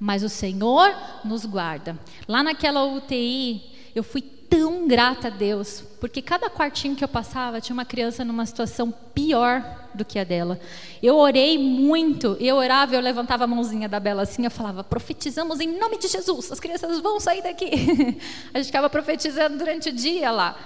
Mas 0.00 0.22
o 0.22 0.28
Senhor 0.28 0.92
nos 1.24 1.44
guarda. 1.44 1.98
Lá 2.26 2.42
naquela 2.42 2.84
UTI, 2.84 3.62
eu 3.94 4.02
fui 4.02 4.22
tão 4.22 4.88
grata 4.88 5.28
a 5.28 5.30
Deus, 5.30 5.84
porque 6.00 6.20
cada 6.20 6.50
quartinho 6.50 6.96
que 6.96 7.04
eu 7.04 7.08
passava 7.08 7.60
tinha 7.60 7.74
uma 7.74 7.84
criança 7.84 8.24
numa 8.24 8.46
situação 8.46 8.90
pior 8.90 9.83
do 9.96 10.04
que 10.04 10.18
a 10.18 10.24
dela. 10.24 10.58
Eu 11.02 11.16
orei 11.16 11.58
muito, 11.58 12.36
eu 12.40 12.56
orava, 12.56 12.94
eu 12.94 13.00
levantava 13.00 13.44
a 13.44 13.46
mãozinha 13.46 13.88
da 13.88 14.00
Bela 14.00 14.22
assim, 14.22 14.44
eu 14.44 14.50
falava: 14.50 14.82
profetizamos 14.82 15.60
em 15.60 15.78
nome 15.78 15.98
de 15.98 16.08
Jesus, 16.08 16.52
as 16.52 16.60
crianças 16.60 17.00
vão 17.00 17.18
sair 17.20 17.42
daqui. 17.42 17.70
a 18.52 18.58
gente 18.58 18.66
ficava 18.66 18.90
profetizando 18.90 19.58
durante 19.58 19.88
o 19.88 19.92
dia 19.92 20.30
lá. 20.30 20.56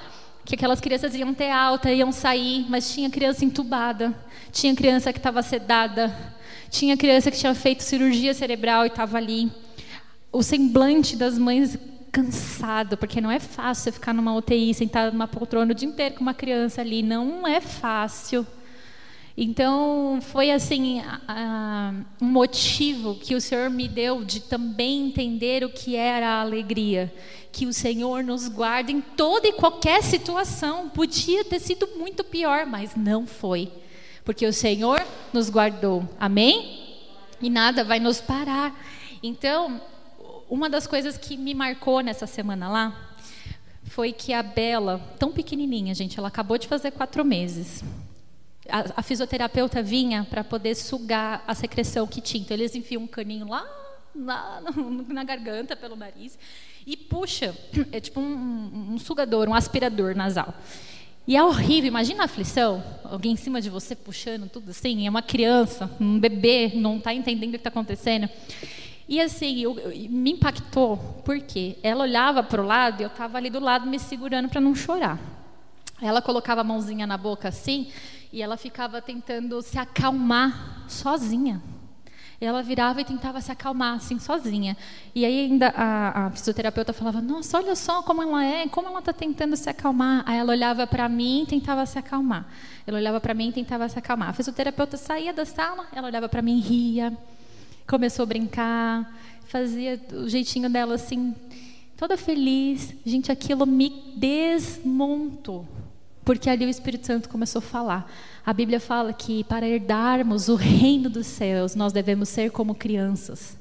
Que 0.44 0.54
aquelas 0.54 0.80
crianças 0.80 1.14
iam 1.14 1.34
ter 1.34 1.50
alta, 1.50 1.92
iam 1.92 2.10
sair, 2.10 2.64
mas 2.70 2.92
tinha 2.92 3.10
criança 3.10 3.44
entubada, 3.44 4.14
tinha 4.50 4.74
criança 4.74 5.12
que 5.12 5.18
estava 5.18 5.42
sedada, 5.42 6.14
tinha 6.70 6.96
criança 6.96 7.30
que 7.30 7.36
tinha 7.36 7.54
feito 7.54 7.82
cirurgia 7.82 8.32
cerebral 8.32 8.84
e 8.84 8.88
estava 8.88 9.18
ali. 9.18 9.52
O 10.32 10.42
semblante 10.42 11.16
das 11.16 11.38
mães 11.38 11.78
cansado, 12.10 12.96
porque 12.96 13.20
não 13.20 13.30
é 13.30 13.38
fácil 13.38 13.92
ficar 13.92 14.12
numa 14.12 14.34
UTI, 14.34 14.74
sentado 14.74 15.12
numa 15.12 15.28
poltrona 15.28 15.72
o 15.72 15.74
dia 15.74 15.88
inteiro 15.88 16.16
com 16.16 16.22
uma 16.22 16.34
criança 16.34 16.80
ali, 16.80 17.02
não 17.02 17.46
é 17.46 17.60
fácil. 17.60 18.46
Então, 19.40 20.18
foi 20.20 20.50
assim, 20.50 21.00
um 22.20 22.26
motivo 22.26 23.14
que 23.14 23.36
o 23.36 23.40
Senhor 23.40 23.70
me 23.70 23.86
deu 23.86 24.24
de 24.24 24.40
também 24.40 25.06
entender 25.06 25.62
o 25.62 25.70
que 25.70 25.94
era 25.94 26.28
a 26.28 26.40
alegria. 26.40 27.14
Que 27.52 27.64
o 27.64 27.72
Senhor 27.72 28.24
nos 28.24 28.48
guarda 28.48 28.90
em 28.90 29.00
toda 29.00 29.46
e 29.46 29.52
qualquer 29.52 30.02
situação. 30.02 30.88
Podia 30.88 31.44
ter 31.44 31.60
sido 31.60 31.88
muito 31.96 32.24
pior, 32.24 32.66
mas 32.66 32.96
não 32.96 33.28
foi. 33.28 33.70
Porque 34.24 34.44
o 34.44 34.52
Senhor 34.52 35.00
nos 35.32 35.48
guardou. 35.48 36.02
Amém? 36.18 36.98
E 37.40 37.48
nada 37.48 37.84
vai 37.84 38.00
nos 38.00 38.20
parar. 38.20 38.76
Então, 39.22 39.80
uma 40.50 40.68
das 40.68 40.84
coisas 40.84 41.16
que 41.16 41.36
me 41.36 41.54
marcou 41.54 42.00
nessa 42.00 42.26
semana 42.26 42.68
lá 42.68 43.16
foi 43.84 44.12
que 44.12 44.32
a 44.32 44.42
Bela, 44.42 44.98
tão 45.16 45.30
pequenininha, 45.30 45.94
gente, 45.94 46.18
ela 46.18 46.26
acabou 46.26 46.58
de 46.58 46.66
fazer 46.66 46.90
quatro 46.90 47.24
meses. 47.24 47.84
A, 48.68 49.00
a 49.00 49.02
fisioterapeuta 49.02 49.82
vinha 49.82 50.26
para 50.28 50.44
poder 50.44 50.74
sugar 50.74 51.42
a 51.46 51.54
secreção 51.54 52.06
que 52.06 52.20
tinha. 52.20 52.42
Então, 52.42 52.56
eles 52.56 52.74
enfiam 52.74 53.02
um 53.02 53.06
caninho 53.06 53.48
lá 53.48 53.66
na, 54.14 54.60
na 55.08 55.24
garganta, 55.24 55.76
pelo 55.76 55.96
nariz, 55.96 56.38
e 56.86 56.96
puxa, 56.96 57.54
é 57.92 58.00
tipo 58.00 58.20
um, 58.20 58.94
um 58.94 58.98
sugador, 58.98 59.48
um 59.48 59.54
aspirador 59.54 60.14
nasal. 60.14 60.54
E 61.26 61.36
é 61.36 61.44
horrível, 61.44 61.88
imagina 61.88 62.22
a 62.22 62.24
aflição, 62.24 62.82
alguém 63.04 63.32
em 63.32 63.36
cima 63.36 63.60
de 63.60 63.68
você 63.68 63.94
puxando 63.94 64.48
tudo 64.48 64.70
assim, 64.70 65.06
é 65.06 65.10
uma 65.10 65.20
criança, 65.20 65.90
um 66.00 66.18
bebê, 66.18 66.72
não 66.74 66.96
está 66.96 67.12
entendendo 67.12 67.50
o 67.50 67.52
que 67.52 67.56
está 67.58 67.68
acontecendo. 67.68 68.28
E 69.06 69.20
assim, 69.20 69.60
eu, 69.60 69.78
eu, 69.78 69.90
me 70.10 70.32
impactou, 70.32 70.96
porque 71.24 71.76
ela 71.82 72.04
olhava 72.04 72.42
para 72.42 72.62
o 72.62 72.66
lado 72.66 73.00
e 73.00 73.04
eu 73.04 73.08
estava 73.08 73.36
ali 73.36 73.50
do 73.50 73.60
lado 73.60 73.86
me 73.86 73.98
segurando 73.98 74.48
para 74.48 74.60
não 74.60 74.74
chorar. 74.74 75.18
Ela 76.00 76.22
colocava 76.22 76.62
a 76.62 76.64
mãozinha 76.64 77.06
na 77.06 77.18
boca 77.18 77.48
assim 77.48 77.88
e 78.32 78.42
ela 78.42 78.56
ficava 78.56 79.00
tentando 79.00 79.60
se 79.62 79.78
acalmar 79.78 80.84
sozinha. 80.88 81.62
Ela 82.40 82.62
virava 82.62 83.00
e 83.00 83.04
tentava 83.04 83.40
se 83.40 83.50
acalmar 83.50 83.96
assim 83.96 84.18
sozinha. 84.18 84.76
E 85.12 85.24
aí 85.24 85.46
ainda 85.46 85.68
a, 85.76 86.26
a 86.26 86.30
fisioterapeuta 86.30 86.92
falava: 86.92 87.20
Nossa, 87.20 87.58
olha 87.58 87.74
só 87.74 88.00
como 88.02 88.22
ela 88.22 88.44
é, 88.44 88.68
como 88.68 88.86
ela 88.86 89.00
está 89.00 89.12
tentando 89.12 89.56
se 89.56 89.68
acalmar. 89.68 90.22
Aí 90.24 90.38
ela 90.38 90.52
olhava 90.52 90.86
para 90.86 91.08
mim 91.08 91.42
e 91.42 91.46
tentava 91.46 91.84
se 91.84 91.98
acalmar. 91.98 92.46
Ela 92.86 92.98
olhava 92.98 93.20
para 93.20 93.34
mim 93.34 93.48
e 93.48 93.52
tentava 93.52 93.88
se 93.88 93.98
acalmar. 93.98 94.28
A 94.28 94.32
fisioterapeuta 94.32 94.96
saía 94.96 95.32
da 95.32 95.44
sala, 95.44 95.88
ela 95.92 96.06
olhava 96.06 96.28
para 96.28 96.40
mim 96.40 96.58
e 96.58 96.60
ria 96.60 97.18
começou 97.88 98.24
a 98.24 98.26
brincar, 98.26 99.18
fazia 99.46 99.98
o 100.12 100.28
jeitinho 100.28 100.68
dela 100.68 100.94
assim, 100.94 101.34
toda 101.96 102.18
feliz. 102.18 102.94
Gente, 103.04 103.32
aquilo 103.32 103.64
me 103.66 104.12
desmontou. 104.14 105.66
Porque 106.28 106.50
ali 106.50 106.66
o 106.66 106.68
Espírito 106.68 107.06
Santo 107.06 107.26
começou 107.26 107.60
a 107.60 107.62
falar. 107.62 108.12
A 108.44 108.52
Bíblia 108.52 108.78
fala 108.78 109.14
que 109.14 109.42
para 109.44 109.66
herdarmos 109.66 110.50
o 110.50 110.56
reino 110.56 111.08
dos 111.08 111.26
céus, 111.26 111.74
nós 111.74 111.90
devemos 111.90 112.28
ser 112.28 112.50
como 112.50 112.74
crianças. 112.74 113.56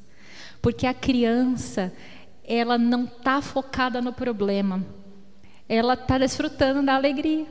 Porque 0.61 0.85
a 0.85 0.93
criança, 0.93 1.93
ela 2.43 2.77
não 2.77 3.05
está 3.05 3.41
focada 3.41 4.01
no 4.01 4.11
problema. 4.11 4.85
Ela 5.69 5.93
está 5.93 6.17
desfrutando 6.17 6.83
da 6.83 6.95
alegria. 6.95 7.45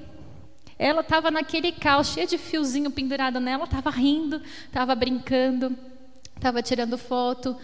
Ela 0.79 1.01
estava 1.01 1.31
naquele 1.31 1.73
caos, 1.73 2.09
cheio 2.09 2.27
de 2.27 2.37
fiozinho 2.37 2.91
pendurado 2.91 3.41
nela, 3.41 3.65
estava 3.65 3.89
rindo, 3.89 4.43
estava 4.67 4.95
brincando. 4.95 5.75
Estava 6.37 6.63
tirando 6.63 6.99
foto. 6.99 7.57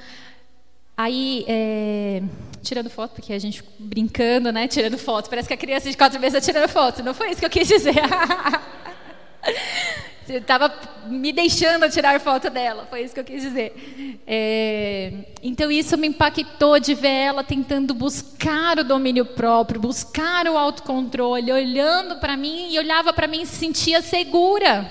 Aí, 1.03 1.45
é, 1.49 2.23
tirando 2.63 2.89
foto, 2.89 3.15
porque 3.15 3.33
a 3.33 3.39
gente 3.41 3.65
brincando, 3.77 4.53
né? 4.53 4.69
Tirando 4.69 4.97
foto. 4.97 5.29
Parece 5.29 5.49
que 5.49 5.55
a 5.55 5.57
criança 5.57 5.91
de 5.91 5.97
quatro 5.97 6.21
meses 6.21 6.39
está 6.39 6.53
tirando 6.53 6.71
foto. 6.71 7.03
Não 7.03 7.13
foi 7.13 7.31
isso 7.31 7.41
que 7.41 7.45
eu 7.45 7.51
quis 7.51 7.67
dizer. 7.67 7.97
Estava 10.29 10.73
me 11.09 11.33
deixando 11.33 11.91
tirar 11.91 12.21
foto 12.21 12.49
dela, 12.49 12.87
foi 12.89 13.03
isso 13.03 13.13
que 13.13 13.19
eu 13.19 13.25
quis 13.25 13.43
dizer. 13.43 14.21
É, 14.25 15.13
então 15.43 15.73
isso 15.73 15.99
me 15.99 16.07
impactou 16.07 16.79
de 16.79 16.95
ver 16.95 17.09
ela 17.09 17.43
tentando 17.43 17.93
buscar 17.93 18.79
o 18.79 18.85
domínio 18.85 19.25
próprio, 19.25 19.81
buscar 19.81 20.47
o 20.47 20.57
autocontrole, 20.57 21.51
olhando 21.51 22.21
para 22.21 22.37
mim 22.37 22.73
e 22.73 22.79
olhava 22.79 23.13
para 23.13 23.27
mim 23.27 23.43
e 23.43 23.47
se 23.47 23.57
sentia 23.57 24.01
segura. 24.01 24.89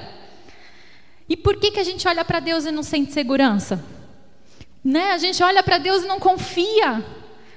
E 1.29 1.37
por 1.37 1.55
que, 1.55 1.71
que 1.71 1.79
a 1.79 1.85
gente 1.85 2.05
olha 2.05 2.25
para 2.25 2.41
Deus 2.41 2.65
e 2.65 2.71
não 2.71 2.83
sente 2.83 3.13
segurança? 3.13 4.00
Né? 4.83 5.11
A 5.11 5.17
gente 5.17 5.41
olha 5.43 5.61
para 5.61 5.77
Deus 5.77 6.03
e 6.03 6.07
não 6.07 6.19
confia. 6.19 7.03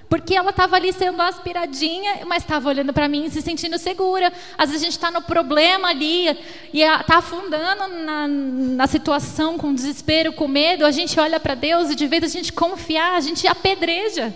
Porque 0.09 0.37
ela 0.37 0.51
estava 0.51 0.77
ali 0.77 0.93
sendo 0.93 1.21
aspiradinha, 1.21 2.25
mas 2.27 2.43
estava 2.43 2.69
olhando 2.69 2.93
para 2.93 3.09
mim 3.09 3.25
e 3.25 3.31
se 3.31 3.41
sentindo 3.43 3.79
segura. 3.79 4.33
Às 4.57 4.71
vezes 4.71 4.83
a 4.83 4.85
gente 4.85 4.97
está 4.97 5.11
no 5.11 5.23
problema 5.23 5.89
ali 5.89 6.29
e 6.73 6.83
está 6.83 7.19
afundando 7.19 7.89
na, 7.89 8.29
na, 8.29 8.87
situação 8.87 9.59
com 9.59 9.75
desespero, 9.75 10.33
com 10.33 10.47
medo. 10.47 10.85
A 10.85 10.91
gente 10.91 11.19
olha 11.19 11.41
para 11.41 11.55
Deus 11.55 11.91
e 11.91 11.95
de 11.95 12.07
vez 12.07 12.23
a 12.23 12.29
gente 12.29 12.53
confiar, 12.53 13.17
a 13.17 13.21
gente 13.21 13.47
apedreja. 13.49 14.35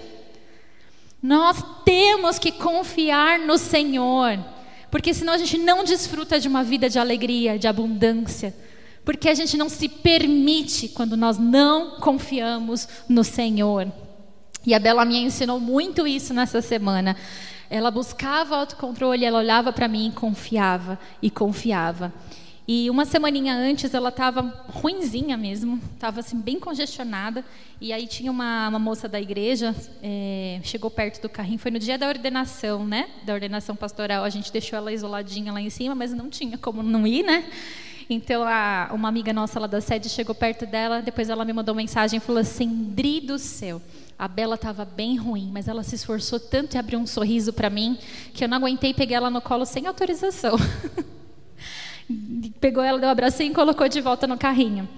Nós 1.23 1.63
temos 1.85 2.39
que 2.39 2.51
confiar 2.51 3.39
no 3.39 3.59
Senhor, 3.59 4.39
porque 4.91 5.13
senão 5.13 5.35
a 5.35 5.39
gente 5.39 5.59
não 5.59 5.85
desfruta 5.85 6.41
de 6.41 6.49
uma 6.49 6.65
vida 6.65 6.89
de 6.89 6.99
alegria, 6.99 7.59
de 7.59 7.69
abundância 7.69 8.55
porque 9.09 9.31
a 9.31 9.35
gente 9.35 9.57
não 9.57 9.71
se 9.71 9.89
permite 9.89 10.87
quando 10.87 11.17
nós 11.17 11.39
não 11.39 11.93
confiamos 11.93 12.87
no 13.09 13.25
Senhor. 13.25 13.91
E 14.67 14.75
a 14.75 14.79
Bela 14.79 15.03
me 15.03 15.17
ensinou 15.17 15.59
muito 15.59 16.07
isso 16.07 16.35
nessa 16.35 16.61
semana. 16.61 17.17
Ela 17.71 17.91
buscava 17.91 18.59
autocontrole, 18.59 19.25
ela 19.25 19.39
olhava 19.39 19.73
para 19.73 19.89
mim 19.89 20.09
e 20.09 20.13
confiava, 20.13 20.99
e 21.23 21.31
confiava. 21.31 22.13
E 22.71 22.91
uma 22.91 23.07
semaninha 23.07 23.55
antes 23.55 23.95
ela 23.95 24.11
estava 24.11 24.43
ruinzinha 24.69 25.39
mesmo, 25.39 25.81
estava 25.95 26.21
assim 26.21 26.39
bem 26.39 26.61
congestionada. 26.61 27.43
E 27.81 27.95
aí 27.95 28.07
tinha 28.07 28.31
uma, 28.31 28.69
uma 28.69 28.79
moça 28.79 29.09
da 29.09 29.19
igreja, 29.19 29.75
é, 30.03 30.61
chegou 30.63 30.91
perto 30.91 31.23
do 31.23 31.31
carrinho, 31.31 31.59
foi 31.59 31.71
no 31.71 31.79
dia 31.79 31.97
da 31.97 32.07
ordenação, 32.07 32.87
né? 32.87 33.09
Da 33.25 33.33
ordenação 33.33 33.75
pastoral, 33.75 34.23
a 34.23 34.29
gente 34.29 34.53
deixou 34.53 34.77
ela 34.77 34.93
isoladinha 34.93 35.51
lá 35.51 35.63
em 35.63 35.71
cima, 35.71 35.95
mas 35.95 36.13
não 36.13 36.29
tinha 36.29 36.59
como 36.59 36.83
não 36.83 37.07
ir, 37.07 37.23
né? 37.23 37.47
Então, 38.11 38.43
a, 38.43 38.91
uma 38.93 39.09
amiga 39.09 39.33
nossa 39.33 39.61
lá 39.61 39.67
da 39.67 39.81
sede 39.81 40.09
chegou 40.09 40.35
perto 40.35 40.65
dela, 40.65 41.03
depois 41.03 41.29
ela 41.29 41.45
me 41.45 41.53
mandou 41.53 41.75
mensagem 41.75 42.17
e 42.17 42.21
falou 42.21 42.41
assim: 42.41 42.91
Dri 42.95 43.21
do 43.21 43.39
céu. 43.39 43.83
A 44.19 44.27
Bela 44.27 44.57
estava 44.57 44.85
bem 44.85 45.17
ruim, 45.17 45.49
mas 45.53 45.69
ela 45.69 45.85
se 45.85 45.95
esforçou 45.95 46.41
tanto 46.41 46.75
e 46.75 46.79
abriu 46.79 46.99
um 46.99 47.07
sorriso 47.07 47.53
para 47.53 47.71
mim 47.71 47.97
que 48.35 48.43
eu 48.43 48.49
não 48.49 48.57
aguentei 48.57 48.93
peguei 48.93 49.17
ela 49.17 49.31
no 49.31 49.41
colo 49.41 49.65
sem 49.65 49.87
autorização. 49.87 50.57
Pegou 52.61 52.83
ela, 52.83 52.99
deu 52.99 53.09
um 53.09 53.13
abracinho 53.13 53.53
e 53.53 53.55
colocou 53.55 53.89
de 53.89 54.01
volta 54.01 54.27
no 54.27 54.37
carrinho. 54.37 54.89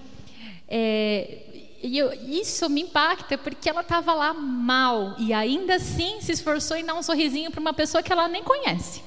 É, 0.66 1.50
e 1.82 1.98
eu, 1.98 2.12
isso 2.30 2.66
me 2.70 2.82
impacta 2.82 3.36
porque 3.36 3.68
ela 3.68 3.82
estava 3.82 4.14
lá 4.14 4.32
mal 4.32 5.16
e 5.18 5.32
ainda 5.32 5.74
assim 5.74 6.20
se 6.20 6.32
esforçou 6.32 6.76
em 6.76 6.84
dar 6.84 6.94
um 6.94 7.02
sorrisinho 7.02 7.50
para 7.50 7.60
uma 7.60 7.74
pessoa 7.74 8.02
que 8.02 8.12
ela 8.12 8.28
nem 8.28 8.42
conhece. 8.42 9.02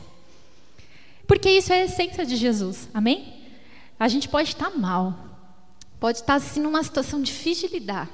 Porque 1.25 1.49
isso 1.49 1.73
é 1.73 1.81
a 1.81 1.85
essência 1.85 2.25
de 2.25 2.35
Jesus, 2.35 2.87
amém? 2.93 3.42
A 3.99 4.07
gente 4.07 4.27
pode 4.27 4.49
estar 4.49 4.71
mal, 4.71 5.15
pode 5.99 6.19
estar 6.19 6.35
assim 6.35 6.61
numa 6.61 6.83
situação 6.83 7.21
difícil 7.21 7.69
de 7.69 7.75
lidar. 7.75 8.09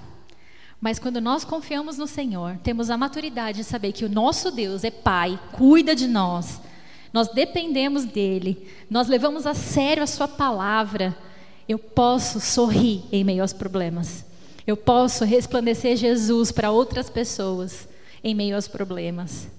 Mas 0.82 0.98
quando 0.98 1.20
nós 1.20 1.44
confiamos 1.44 1.98
no 1.98 2.08
Senhor, 2.08 2.58
temos 2.64 2.90
a 2.90 2.98
maturidade 2.98 3.58
de 3.58 3.64
saber 3.66 3.92
que 3.92 4.06
o 4.06 4.10
nosso 4.10 4.50
Deus 4.50 4.84
é 4.84 4.92
Pai, 4.92 5.38
cuida 5.52 5.94
de 5.94 6.08
nós, 6.08 6.62
nós 7.12 7.28
dependemos 7.30 8.06
dEle, 8.06 8.68
nós 8.90 9.08
levamos 9.08 9.46
a 9.46 9.54
sério 9.54 10.04
a 10.04 10.08
Sua 10.08 10.28
palavra. 10.28 11.18
Eu 11.68 11.78
posso 11.78 12.40
sorrir 12.40 13.04
em 13.12 13.24
meio 13.24 13.42
aos 13.42 13.54
problemas, 13.54 14.26
eu 14.66 14.78
posso 14.78 15.26
resplandecer 15.26 15.98
Jesus 15.98 16.52
para 16.52 16.72
outras 16.72 17.10
pessoas 17.10 17.88
em 18.24 18.34
meio 18.34 18.56
aos 18.56 18.68
problemas. 18.68 19.50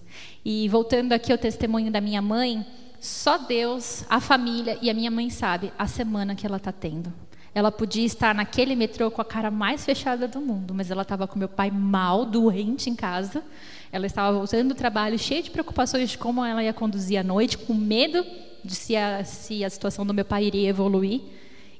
E 0.44 0.68
voltando 0.68 1.12
aqui 1.12 1.32
ao 1.32 1.38
testemunho 1.38 1.90
da 1.90 2.00
minha 2.00 2.22
mãe, 2.22 2.64
só 3.00 3.38
Deus, 3.38 4.04
a 4.10 4.20
família 4.20 4.78
e 4.82 4.90
a 4.90 4.94
minha 4.94 5.10
mãe 5.10 5.30
sabe 5.30 5.72
a 5.78 5.86
semana 5.86 6.34
que 6.34 6.46
ela 6.46 6.58
está 6.58 6.70
tendo. 6.70 7.12
Ela 7.54 7.72
podia 7.72 8.04
estar 8.04 8.34
naquele 8.34 8.76
metrô 8.76 9.10
com 9.10 9.20
a 9.20 9.24
cara 9.24 9.50
mais 9.50 9.84
fechada 9.84 10.28
do 10.28 10.40
mundo, 10.40 10.72
mas 10.72 10.90
ela 10.90 11.02
estava 11.02 11.26
com 11.26 11.38
meu 11.38 11.48
pai 11.48 11.70
mal, 11.70 12.24
doente 12.24 12.88
em 12.88 12.94
casa. 12.94 13.42
Ela 13.90 14.06
estava 14.06 14.36
voltando 14.36 14.68
do 14.68 14.74
trabalho, 14.74 15.18
cheia 15.18 15.42
de 15.42 15.50
preocupações 15.50 16.10
de 16.10 16.18
como 16.18 16.44
ela 16.44 16.62
ia 16.62 16.72
conduzir 16.72 17.18
a 17.18 17.24
noite, 17.24 17.58
com 17.58 17.74
medo 17.74 18.24
de 18.64 18.74
se 18.74 18.94
a, 18.94 19.24
se 19.24 19.64
a 19.64 19.70
situação 19.70 20.06
do 20.06 20.14
meu 20.14 20.24
pai 20.24 20.44
iria 20.44 20.68
evoluir. 20.68 21.22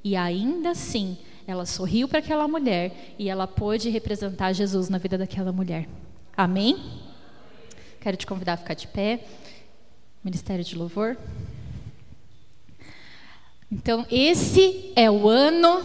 E 0.02 0.16
ainda 0.16 0.70
assim, 0.70 1.18
ela 1.46 1.66
sorriu 1.66 2.08
para 2.08 2.18
aquela 2.18 2.48
mulher 2.48 3.14
e 3.18 3.28
ela 3.28 3.46
pôde 3.46 3.90
representar 3.90 4.52
Jesus 4.52 4.88
na 4.88 4.98
vida 4.98 5.18
daquela 5.18 5.52
mulher. 5.52 5.86
Amém? 6.36 6.76
Quero 8.00 8.16
te 8.16 8.26
convidar 8.26 8.54
a 8.54 8.56
ficar 8.56 8.74
de 8.74 8.88
pé. 8.88 9.20
Ministério 10.22 10.64
de 10.64 10.76
Louvor. 10.76 11.16
Então, 13.72 14.04
esse 14.10 14.92
é 14.96 15.10
o 15.10 15.28
ano 15.28 15.82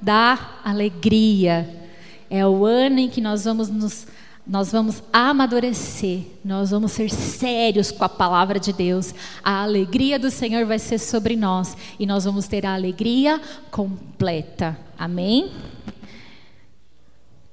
da 0.00 0.60
alegria. 0.64 1.88
É 2.30 2.46
o 2.46 2.64
ano 2.64 3.00
em 3.00 3.10
que 3.10 3.20
nós 3.20 3.44
vamos 3.44 3.68
nos 3.68 4.06
nós 4.46 4.70
vamos 4.70 5.02
amadurecer, 5.10 6.20
nós 6.44 6.70
vamos 6.70 6.92
ser 6.92 7.08
sérios 7.08 7.90
com 7.90 8.04
a 8.04 8.08
palavra 8.10 8.60
de 8.60 8.74
Deus. 8.74 9.14
A 9.42 9.62
alegria 9.62 10.18
do 10.18 10.30
Senhor 10.30 10.66
vai 10.66 10.78
ser 10.78 10.98
sobre 10.98 11.34
nós 11.34 11.74
e 11.98 12.04
nós 12.04 12.26
vamos 12.26 12.46
ter 12.46 12.66
a 12.66 12.74
alegria 12.74 13.40
completa. 13.70 14.78
Amém? 14.98 15.50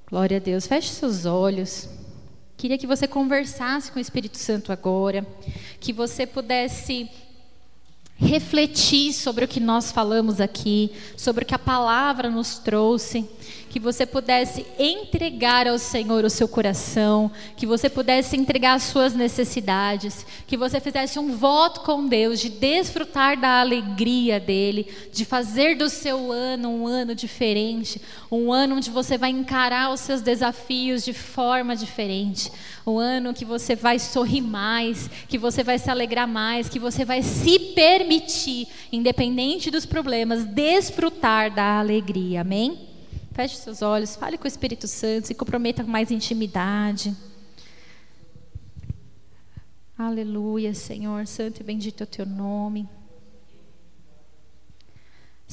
Glória 0.05 0.35
a 0.35 0.41
Deus. 0.41 0.67
Feche 0.67 0.89
seus 0.89 1.25
olhos. 1.25 1.87
Queria 2.61 2.77
que 2.77 2.85
você 2.85 3.07
conversasse 3.07 3.91
com 3.91 3.97
o 3.97 3.99
Espírito 3.99 4.37
Santo 4.37 4.71
agora, 4.71 5.25
que 5.79 5.91
você 5.91 6.27
pudesse 6.27 7.09
refletir 8.15 9.13
sobre 9.13 9.43
o 9.43 9.47
que 9.47 9.59
nós 9.59 9.91
falamos 9.91 10.39
aqui, 10.39 10.91
sobre 11.17 11.43
o 11.43 11.47
que 11.47 11.55
a 11.55 11.57
palavra 11.57 12.29
nos 12.29 12.59
trouxe 12.59 13.27
que 13.71 13.79
você 13.79 14.05
pudesse 14.05 14.65
entregar 14.77 15.65
ao 15.65 15.79
Senhor 15.79 16.25
o 16.25 16.29
seu 16.29 16.45
coração, 16.45 17.31
que 17.55 17.65
você 17.65 17.89
pudesse 17.89 18.35
entregar 18.35 18.73
as 18.73 18.83
suas 18.83 19.13
necessidades, 19.13 20.25
que 20.45 20.57
você 20.57 20.81
fizesse 20.81 21.17
um 21.17 21.37
voto 21.37 21.79
com 21.79 22.05
Deus 22.05 22.41
de 22.41 22.49
desfrutar 22.49 23.39
da 23.39 23.61
alegria 23.61 24.41
dele, 24.41 24.93
de 25.13 25.23
fazer 25.23 25.75
do 25.75 25.87
seu 25.87 26.33
ano 26.33 26.69
um 26.69 26.85
ano 26.85 27.15
diferente, 27.15 28.01
um 28.29 28.51
ano 28.51 28.75
onde 28.75 28.89
você 28.89 29.17
vai 29.17 29.29
encarar 29.29 29.93
os 29.93 30.01
seus 30.01 30.19
desafios 30.19 31.05
de 31.05 31.13
forma 31.13 31.73
diferente, 31.73 32.51
um 32.85 32.99
ano 32.99 33.33
que 33.33 33.45
você 33.45 33.73
vai 33.73 33.99
sorrir 33.99 34.41
mais, 34.41 35.09
que 35.29 35.37
você 35.37 35.63
vai 35.63 35.79
se 35.79 35.89
alegrar 35.89 36.27
mais, 36.27 36.67
que 36.67 36.77
você 36.77 37.05
vai 37.05 37.23
se 37.23 37.57
permitir, 37.73 38.67
independente 38.91 39.71
dos 39.71 39.85
problemas, 39.85 40.43
desfrutar 40.43 41.55
da 41.55 41.79
alegria. 41.79 42.41
Amém? 42.41 42.90
Feche 43.33 43.55
seus 43.55 43.81
olhos, 43.81 44.15
fale 44.15 44.37
com 44.37 44.43
o 44.43 44.47
Espírito 44.47 44.87
Santo, 44.87 45.27
se 45.27 45.33
comprometa 45.33 45.83
com 45.83 45.89
mais 45.89 46.11
intimidade. 46.11 47.15
Aleluia, 49.97 50.73
Senhor, 50.73 51.25
santo 51.27 51.61
e 51.61 51.63
bendito 51.63 52.01
é 52.01 52.03
o 52.03 52.07
teu 52.07 52.25
nome. 52.25 52.89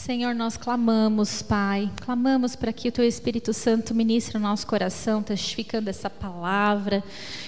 Senhor, 0.09 0.35
nós 0.35 0.57
clamamos, 0.57 1.43
Pai, 1.43 1.91
clamamos 2.01 2.57
para 2.57 2.73
que 2.73 2.89
o 2.89 2.93
Teu 2.93 3.05
Espírito 3.05 3.53
Santo 3.53 3.95
ministre 3.95 4.39
o 4.39 4.41
nosso 4.41 4.67
coração, 4.67 5.23
testificando 5.23 5.91
essa 5.91 6.09
palavra, 6.09 7.05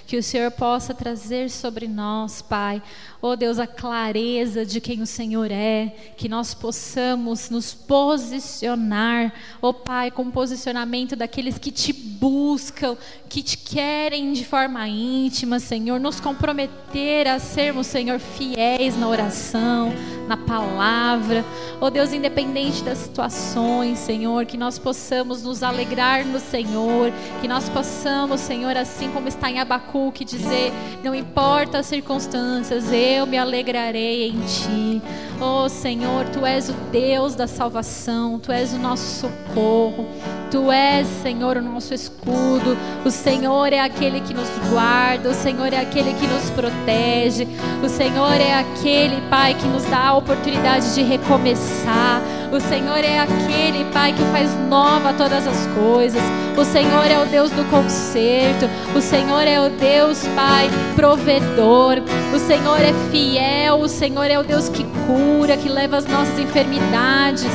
que 0.07 0.19
o 0.19 0.23
Senhor 0.23 0.51
possa 0.51 0.93
trazer 0.93 1.49
sobre 1.49 1.89
nós, 1.89 2.43
Pai, 2.43 2.83
oh 3.23 3.35
Deus, 3.35 3.59
a 3.59 3.67
clareza 3.67 4.67
de 4.67 4.79
quem 4.79 5.01
o 5.01 5.07
Senhor 5.07 5.51
é, 5.51 5.95
que 6.19 6.29
nós 6.29 6.53
possamos 6.53 7.49
nos 7.49 7.73
posicionar, 7.73 9.33
oh 9.63 9.73
Pai, 9.73 10.11
com 10.11 10.25
o 10.25 10.31
posicionamento 10.31 11.17
daqueles 11.17 11.57
que 11.57 11.73
te 11.73 11.95
buscam, 11.95 12.95
que 13.27 13.43
te 13.43 13.57
querem 13.57 14.35
de 14.35 14.45
forma 14.45 14.87
íntima, 14.87 15.59
Senhor, 15.61 15.99
nos 15.99 16.21
comprometer 16.21 17.27
a 17.27 17.39
sermos, 17.39 17.87
Senhor, 17.87 18.19
fiéis 18.19 18.99
na 18.99 19.09
oração, 19.09 19.95
na 20.29 20.37
palavra, 20.37 21.43
oh 21.81 21.89
Deus, 21.89 22.13
independente 22.13 22.50
independente 22.51 22.83
das 22.83 22.99
situações, 22.99 23.99
Senhor, 23.99 24.45
que 24.45 24.57
nós 24.57 24.79
possamos 24.79 25.43
nos 25.43 25.63
alegrar 25.63 26.25
no 26.27 26.41
Senhor, 26.41 27.13
que 27.41 27.47
nós 27.47 27.69
possamos, 27.69 28.41
Senhor, 28.41 28.77
assim 28.77 29.11
como 29.11 29.29
está 29.29 29.51
em 29.51 29.61
Abacuque, 29.61 30.25
dizer: 30.25 30.73
não 31.03 31.15
importa 31.15 31.79
as 31.79 31.87
circunstâncias, 31.87 32.93
eu 32.93 33.27
me 33.27 33.39
alegrarei 33.39 34.29
em 34.29 34.41
Ti. 34.41 35.03
Oh 35.41 35.69
Senhor, 35.69 36.27
Tu 36.27 36.45
és 36.45 36.69
o 36.69 36.73
Deus 36.93 37.35
da 37.35 37.47
salvação, 37.47 38.39
Tu 38.39 38.53
és 38.53 38.75
o 38.75 38.79
nosso 38.79 39.21
socorro, 39.21 40.07
Tu 40.51 40.71
és, 40.71 41.07
Senhor, 41.23 41.57
o 41.57 41.63
nosso 41.63 41.95
escudo, 41.95 42.77
o 43.05 43.11
Senhor 43.11 43.73
é 43.73 43.81
aquele 43.81 44.21
que 44.21 44.35
nos 44.35 44.49
guarda, 44.71 45.31
o 45.31 45.35
Senhor 45.35 45.73
é 45.73 45.79
aquele 45.79 46.13
que 46.15 46.27
nos 46.27 46.51
protege, 46.51 47.47
o 47.83 47.89
Senhor 47.89 48.35
é 48.35 48.55
aquele, 48.55 49.21
Pai, 49.31 49.55
que 49.55 49.67
nos 49.67 49.85
dá 49.85 50.09
a 50.09 50.17
oportunidade 50.17 50.95
de 50.95 51.03
recomeçar. 51.03 52.21
O 52.53 52.59
Senhor 52.59 52.99
é 52.99 53.21
aquele, 53.21 53.85
Pai, 53.93 54.13
que 54.13 54.25
faz 54.33 54.51
nova 54.69 55.13
todas 55.13 55.47
as 55.47 55.67
coisas. 55.69 56.23
O 56.57 56.65
Senhor 56.65 57.07
é 57.07 57.21
o 57.21 57.27
Deus 57.27 57.51
do 57.51 57.65
conserto. 57.71 58.69
O 58.95 59.01
Senhor 59.01 59.43
é 59.43 59.61
o 59.61 59.71
Deus, 59.71 60.27
Pai, 60.35 60.69
provedor. 60.97 62.03
O 62.35 62.39
Senhor 62.41 62.81
é 62.81 62.93
fiel. 63.11 63.79
O 63.79 63.89
Senhor 63.89 64.25
é 64.25 64.37
o 64.37 64.43
Deus 64.43 64.69
que 64.69 64.85
cura, 65.07 65.57
que 65.57 65.69
leva 65.69 65.97
as 65.97 66.07
nossas 66.07 66.39
enfermidades. 66.41 67.53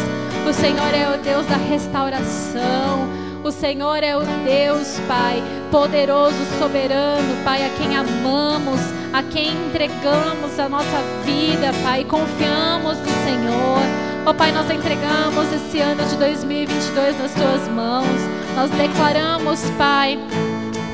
O 0.47 0.53
Senhor 0.53 0.93
é 0.93 1.13
o 1.13 1.21
Deus 1.21 1.45
da 1.45 1.57
restauração. 1.57 3.09
O 3.43 3.51
Senhor 3.51 4.01
é 4.01 4.15
o 4.15 4.21
Deus, 4.45 4.99
Pai, 5.07 5.43
poderoso, 5.69 6.37
soberano, 6.57 7.43
Pai, 7.43 7.65
a 7.65 7.69
quem 7.77 7.95
amamos, 7.97 8.79
a 9.11 9.21
quem 9.21 9.51
entregamos 9.51 10.57
a 10.57 10.69
nossa 10.69 11.03
vida, 11.25 11.71
Pai, 11.83 12.05
confiamos 12.05 12.97
no 12.97 13.23
Senhor. 13.23 14.04
Pai, 14.33 14.51
nós 14.51 14.69
entregamos 14.69 15.53
esse 15.53 15.79
ano 15.79 16.03
de 16.03 16.17
2022 16.17 17.17
nas 17.19 17.31
tuas 17.31 17.67
mãos. 17.69 18.05
Nós 18.55 18.71
declaramos, 18.71 19.61
Pai, 19.77 20.19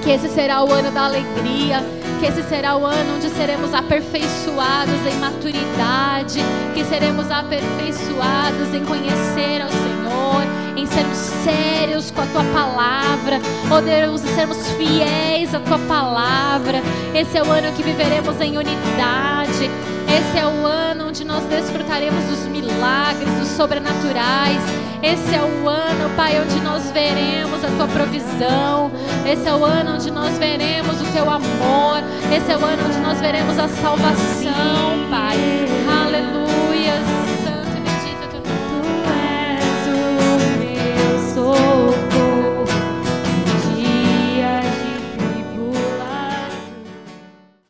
que 0.03 0.11
esse 0.11 0.29
será 0.29 0.63
o 0.63 0.71
ano 0.71 0.91
da 0.91 1.05
alegria, 1.05 1.79
que 2.19 2.27
esse 2.27 2.43
será 2.43 2.75
o 2.75 2.85
ano 2.85 3.15
onde 3.15 3.29
seremos 3.29 3.73
aperfeiçoados 3.73 5.07
em 5.07 5.15
maturidade, 5.19 6.39
que 6.75 6.83
seremos 6.83 7.31
aperfeiçoados 7.31 8.73
em 8.75 8.85
conhecer 8.85 9.61
ao 9.61 9.69
Senhor, 9.69 10.43
em 10.77 10.85
sermos 10.85 11.17
sérios 11.17 12.11
com 12.11 12.21
a 12.21 12.25
tua 12.25 12.43
palavra, 12.43 13.37
em 13.37 14.17
sermos 14.35 14.69
fiéis 14.71 15.55
à 15.55 15.59
tua 15.59 15.79
palavra. 15.79 16.81
Esse 17.15 17.37
é 17.37 17.43
o 17.43 17.51
ano 17.51 17.71
que 17.71 17.81
viveremos 17.81 18.39
em 18.39 18.57
unidade. 18.57 19.69
Esse 20.17 20.37
é 20.37 20.45
o 20.45 20.65
ano 20.65 21.07
onde 21.07 21.23
nós 21.23 21.43
desfrutaremos 21.45 22.25
dos 22.25 22.47
milagres, 22.47 23.29
dos 23.39 23.47
sobrenaturais. 23.49 24.61
Esse 25.01 25.33
é 25.33 25.41
o 25.41 25.67
ano, 25.69 26.15
Pai, 26.15 26.39
onde 26.39 26.59
nós 26.61 26.91
veremos 26.91 27.63
a 27.63 27.69
tua 27.69 27.87
provisão. 27.87 28.91
Esse 29.25 29.47
é 29.47 29.53
o 29.53 29.63
ano 29.63 29.95
onde 29.95 30.11
nós 30.11 30.37
veremos 30.37 30.99
o 31.01 31.05
teu 31.13 31.29
amor. 31.29 32.03
Esse 32.35 32.51
é 32.51 32.57
o 32.57 32.63
ano 32.63 32.83
onde 32.87 32.99
nós 32.99 33.19
veremos 33.19 33.57
a 33.57 33.67
salvação, 33.67 35.09
Pai. 35.09 35.80